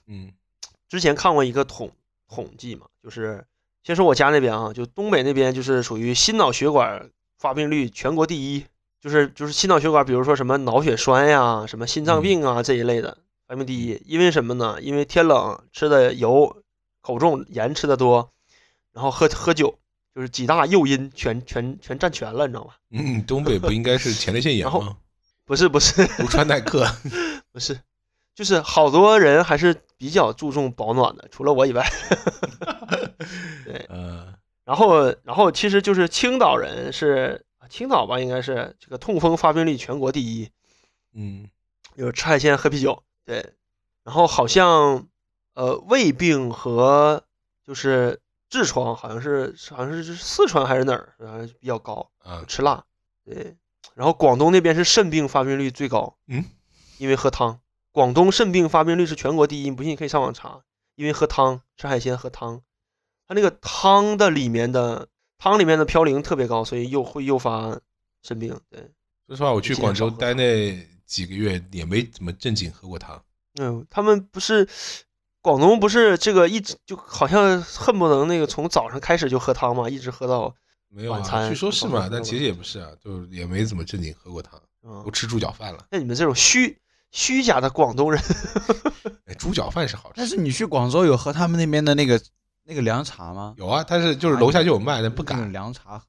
[0.08, 0.34] 嗯
[0.92, 1.90] 之前看过一个统
[2.28, 3.46] 统计嘛，就是
[3.82, 8.66] 先说我家那边啊，就东北那边就是属于心脑血管发病率全国第一，
[9.00, 13.18] 就是就是心脑血管，比如说什么脑血栓呀、什么心脏病啊这一类的
[13.48, 14.04] 排名第一。
[14.06, 14.82] 因为什么呢？
[14.82, 16.62] 因为天冷吃的油
[17.00, 18.34] 口重，盐吃的多，
[18.92, 19.80] 然后喝喝酒，
[20.14, 22.74] 就是几大诱因全全全占全了，你知道吗？
[22.92, 24.98] 嗯，东北不应该是前列腺 炎吗？
[25.46, 26.86] 不是不是不穿耐克。
[27.54, 27.80] 不是，
[28.34, 31.86] 就是好多人还是比较注重保暖的，除了我以外。
[33.66, 34.34] 对，呃，
[34.66, 40.50] 然后然后其实就是青岛人是青岛吧，应该是这个痛风发病率全国第一，
[41.14, 41.50] 嗯
[41.96, 43.04] 就是吃海鲜喝啤酒。
[43.24, 43.54] 对，
[44.04, 45.08] 然后好像
[45.54, 47.24] 呃胃病和
[47.66, 48.20] 就是
[48.50, 52.12] 痔疮好像是好像是四川还是哪儿，好像比较高。
[52.20, 52.84] 啊，吃辣，
[53.24, 53.56] 对。
[53.94, 56.44] 然后广东那边是肾病发病率最高，嗯，
[56.98, 57.61] 因为喝汤。
[57.92, 60.62] 广东肾病发病率是全国第一，你不信你可以上网查，
[60.96, 62.62] 因为喝汤，吃海鲜喝汤，
[63.28, 67.80] 它那个汤的里面的汤里面的嘌呤特别高，所以又会诱发
[68.22, 68.58] 肾病。
[68.70, 68.92] 对，
[69.28, 73.22] 说实话，我去广州待那几个月也没怎么正经喝过汤。
[73.60, 74.68] 嗯，他们不是
[75.42, 80.56] 广东不是这个一直就好像恨不能那个从早上开始就喝汤嘛，一直喝到
[80.88, 85.12] 没有啊，晚餐据说是嘛，但其实也不是啊，就也没怎么正经喝过汤，嗯都。
[85.12, 85.86] 吃猪脚饭了。
[85.92, 86.78] 那你们这种虚
[87.12, 88.22] 虚假的广东人，
[89.28, 92.20] 哎，猪脚饭是好吃但，是你去广州有喝他们那边的那个
[92.64, 93.54] 那个凉茶吗？
[93.58, 95.52] 有啊，但是就是楼下就有卖，但不那种敢。
[95.52, 96.06] 凉茶喝。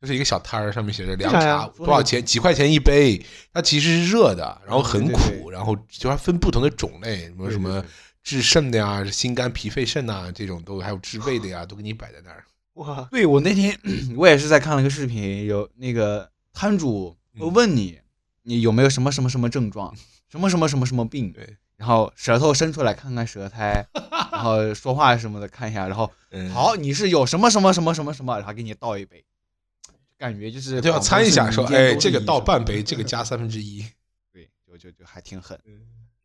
[0.00, 3.24] 就是一个小摊儿，上面写着凉啥呀茶多少钱，几块钱一杯。
[3.52, 7.84] 它其实是热的，然后很对对苦，然后就还分不同的种类，什么什么
[8.24, 12.42] 治肾的呀、心肝脾肺肾呐，这种都还有治胃的呀，都给你摆在那儿。
[12.74, 13.78] 哇，对我那天
[14.18, 18.00] 我也是在看了个视频，有那个摊主会问你，
[18.42, 19.94] 你有没有什么什么什么症状，
[20.32, 23.86] 什么什么什么什么病，对，然后舌头伸出来看看舌苔，
[24.32, 29.22] 然后说话什么的看一下，然后嗯，好，你是有什么什么什么什么什么，然后给你倒一杯，
[30.16, 33.84] 感觉就是就要掺一下，说哎，这个倒半杯，这个加三分之一。
[34.32, 35.58] 对，就就就还挺狠。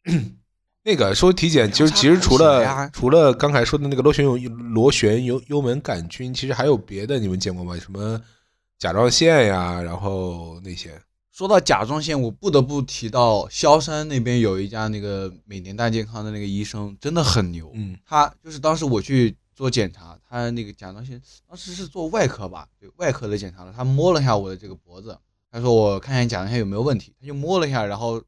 [0.84, 7.78] 那个说体检，其实其实除了除了刚才说的那个螺旋幽螺旋幽幽门杆菌，其实还有别的，你们见过吗？
[7.78, 8.22] 什么
[8.80, 10.98] 甲状腺呀，然后那些，
[11.38, 17.70] 说到甲状腺，我不得不提到萧山那边有一家那个每年大健康的那个医生，真的很牛。
[17.76, 25.16] 嗯他就是当时我去做检查，他那个甲状腺当时是做外科吧，对外科的检查了，他摸了一下我的这个脖子，
[25.52, 28.20] 他说我看一下甲状腺有没有问题，他就摸了一下，然后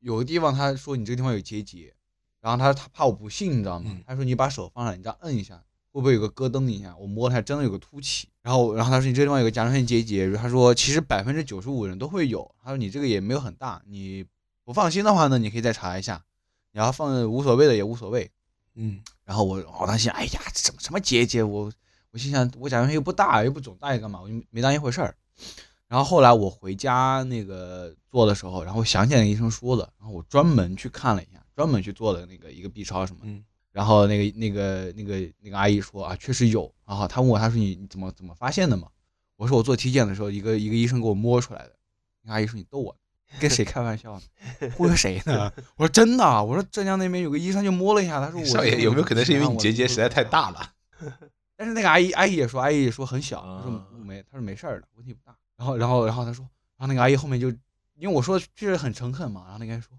[0.00, 1.94] 有个地方他说你这个地方有结节，
[2.42, 4.04] 然后他他怕我不信，你知道吗嗯？
[4.06, 6.94] 他说你把手放上，你这样摁一下，会不会有个咯噔一下？
[6.98, 8.28] 我摸了一下，真的有个凸起。
[8.48, 14.24] 然后然后他说你这个地方有个甲状腺结节，他说其实百分之九十五人都会有，他说你这个也没有很大，你
[14.64, 16.24] 不放心的话呢，你可以再查一下，
[16.72, 18.30] 你要放无所谓的也无所谓。
[18.74, 21.42] 嗯然后我我担心，哎呀，这什么什么结节？
[21.42, 21.70] 我
[22.10, 24.22] 我心想，我甲状腺又不大，又不肿大，干嘛？
[24.22, 25.14] 我就没当一回事儿。
[25.86, 33.26] 然后后来我回家那个做的时候，然后想起来医生说的，然后我专门去看了一下，专门去做的那个一个 B 超什么的。
[33.26, 36.72] 嗯然后那个那个那个那个阿姨说啊，确实有。
[36.86, 38.88] 然后她问我，她说你你怎么怎么发现的嘛？
[39.36, 41.72] 我说我做体检的时候，一个一个医生给我摸出来的。
[42.22, 44.22] 那个阿姨说你逗我呢，跟谁开玩笑呢？
[44.76, 45.52] 忽悠谁呢？
[45.76, 50.24] 我说真的啊，我说浙江那边有个医生就摸了一下，他说我少爷有没有可能是因为你结节实在太？
[50.24, 50.72] 大了？
[51.56, 55.36] 但是那个阿姨阿姨也说，阿姨也说很小，她说啊没，她说没事儿的，问题不大。
[55.56, 56.42] 然后然后然后她说，
[56.76, 57.48] 然后那个阿姨后面就
[57.96, 59.90] 因为我说确实很诚恳嘛，然后那个人说，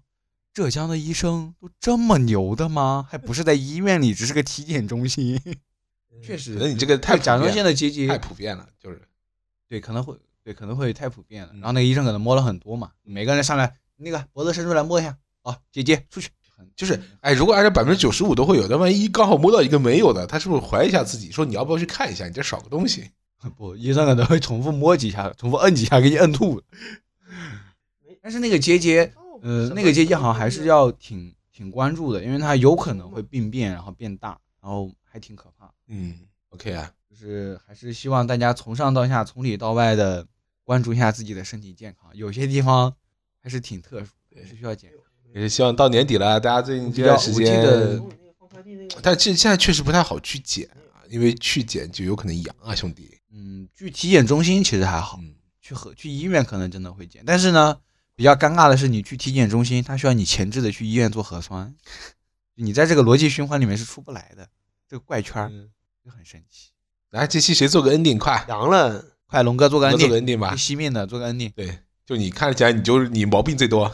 [0.60, 3.06] 浙江的医生都这么牛的吗？
[3.08, 5.40] 还不是在医院里，只是个体检中心。
[6.22, 9.00] 确实，那你这个太甲状腺的的结节太普遍了，就是
[9.70, 11.52] 对，可能会对，可能会太普遍了。
[11.54, 16.28] 然后那个医生可能摸了很多嘛，每个人上来那个脖子伸出来摸一下，啊，姐姐出去，
[16.76, 23.08] 就是，哎，如果按照百分之九十五都会有，但万一刚好摸到一个没有的，他是不是怀疑一下自己，说你要不要去看一下，你这少个东西？
[23.56, 26.62] 不，医生可能会重复摸几下，重复摁几下，给你摁吐了。
[28.20, 29.10] 但是那个结节，
[29.42, 35.72] 呃，那个结节好像还是要挺挺关注的，因为它有可能会病变，然后变大，然后还挺可怕。
[35.88, 36.18] 嗯
[36.50, 40.26] ，OK 啊，就是还是希望大家从上到下、从里到外的
[40.64, 42.94] 关注一下自己的身体健康，有些地方
[43.42, 44.96] 还是挺特殊也，是需要检查。
[45.32, 48.02] 也是希望到年底了，大家最近这段时间得，
[49.00, 53.16] 但这现在确实不太好去检啊，因为去检就有可能阳啊，兄弟。
[53.32, 57.78] 嗯，去体检中心其实还好，嗯，去和去医院可能真的会检，但是呢，
[58.20, 61.74] 比较尴尬的是，你去体检中心，他需要你前置的去医院做核酸，
[62.56, 64.46] 你在这个逻辑循环里面是出不来的，
[64.86, 65.70] 这个怪圈儿嗯
[66.04, 66.68] 就很神奇。
[67.08, 68.44] 来这期谁做个 ending 快？
[68.46, 70.58] 阳了，快，龙哥做个 ending，做个 ending 吧最。
[70.58, 71.50] 惜命的做个 ending。
[71.54, 73.90] 对，就你看起来你就是你毛病最多。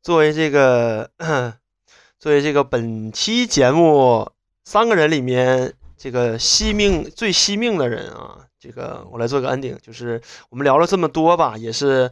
[0.00, 1.10] 作为这个
[2.20, 4.30] 作为这个本期节目
[4.62, 12.08] 三个人里面这个惜命最惜命的人啊，这个我来做个 ending，就是我们聊了这么多吧，也是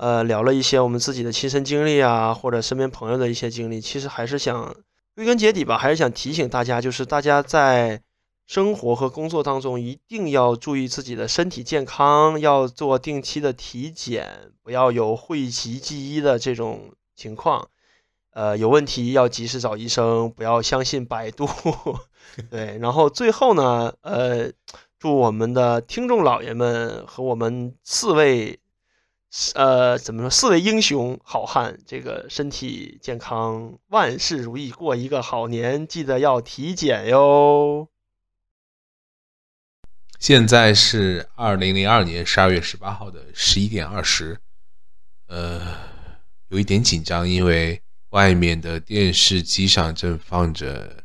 [0.00, 4.74] 呃聊了一些我们自己的亲身经历啊，或者身边朋友的一些经历，其实还是想
[5.14, 8.00] 归根结底吧，还是想提醒大家，就是大家在
[8.46, 17.68] 生活和工作当中一定要注意自己的身体健康，要做定期的体检，不要有讳疾忌医的这种情况。
[18.32, 21.46] 呃，有问题要及时找医生，不要相信百度。
[22.48, 24.50] 对，然后最后呢，呃，
[24.98, 28.59] 祝我们的听众老爷们和我们四位，
[29.54, 35.86] 呃，怎么说，四位英雄好汉，这个身体健康，万事如意，过一个好年。
[35.86, 37.88] 记得要体检哟。
[40.18, 44.38] 现在是二零零二年十二月十八号的十一点二十，
[45.28, 45.78] 呃，
[46.48, 51.04] 有一点紧张，因为外面的电视机上正放着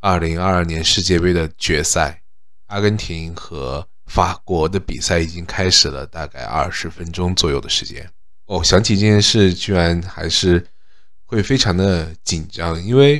[0.00, 2.22] 二零二二年世界杯的决赛，
[2.66, 8.06] 阿根廷和法国的比赛已经开始了，大概二十分钟左右的时间。
[8.44, 10.62] 哦，想起这件事，居然还是
[11.24, 13.18] 会非常的紧张，因为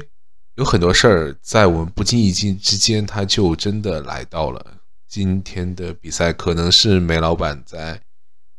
[0.57, 4.63] 有很多事儿在我们不经意间之间，它就真的来到了。
[5.09, 7.99] 今天的比赛可能是梅老板在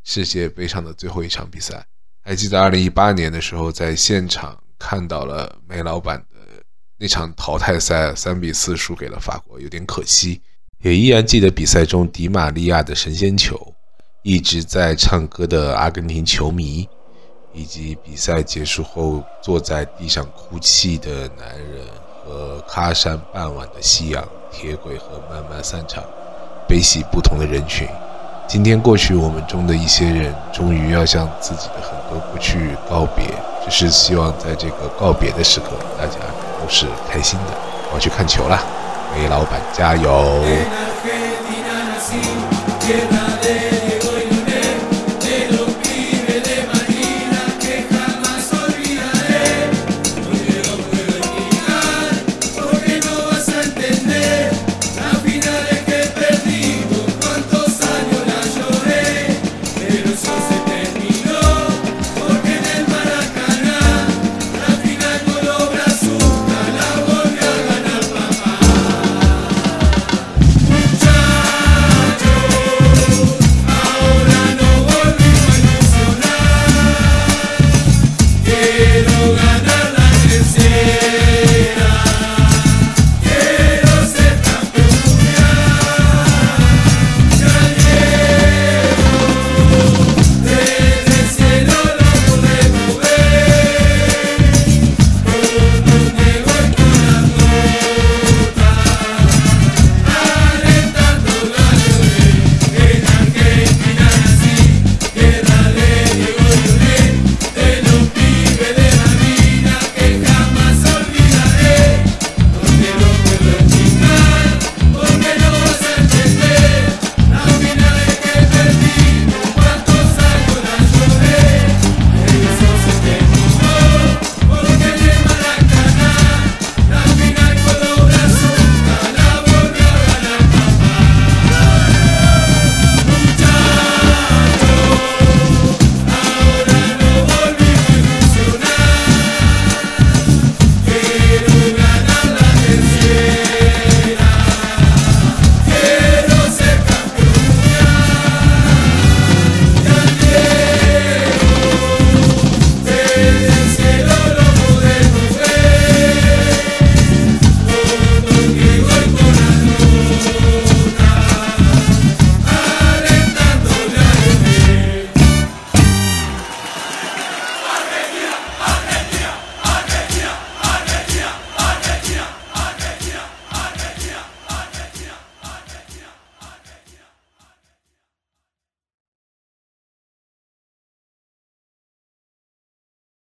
[0.03, 1.86] 世界杯上的最后一场比赛。
[2.23, 6.63] 还记得二零一八年的时候，在现场看到了梅老板的
[6.97, 10.41] 那场淘汰赛，三比四输给了法国，有点可惜。
[10.84, 13.57] 也依然记得比赛中迪玛利亚的神仙球，
[14.21, 16.86] 一直在唱歌的阿根廷球迷，
[17.53, 21.09] 以及比赛结束后坐在地上哭泣的
[21.39, 21.86] 男人
[22.25, 26.03] 和喀山傍晚的夕阳、铁轨和慢慢散场。
[26.67, 27.88] 悲喜不同的人群。
[28.45, 33.23] 今天过去，我们中的一些人终于要向自己的很多过去告别，
[33.63, 36.17] 只是希望在这个告别的时刻，大家
[36.61, 37.57] 都是开心的。
[37.93, 38.59] 我去看球了，
[39.16, 40.43] 给老板加油！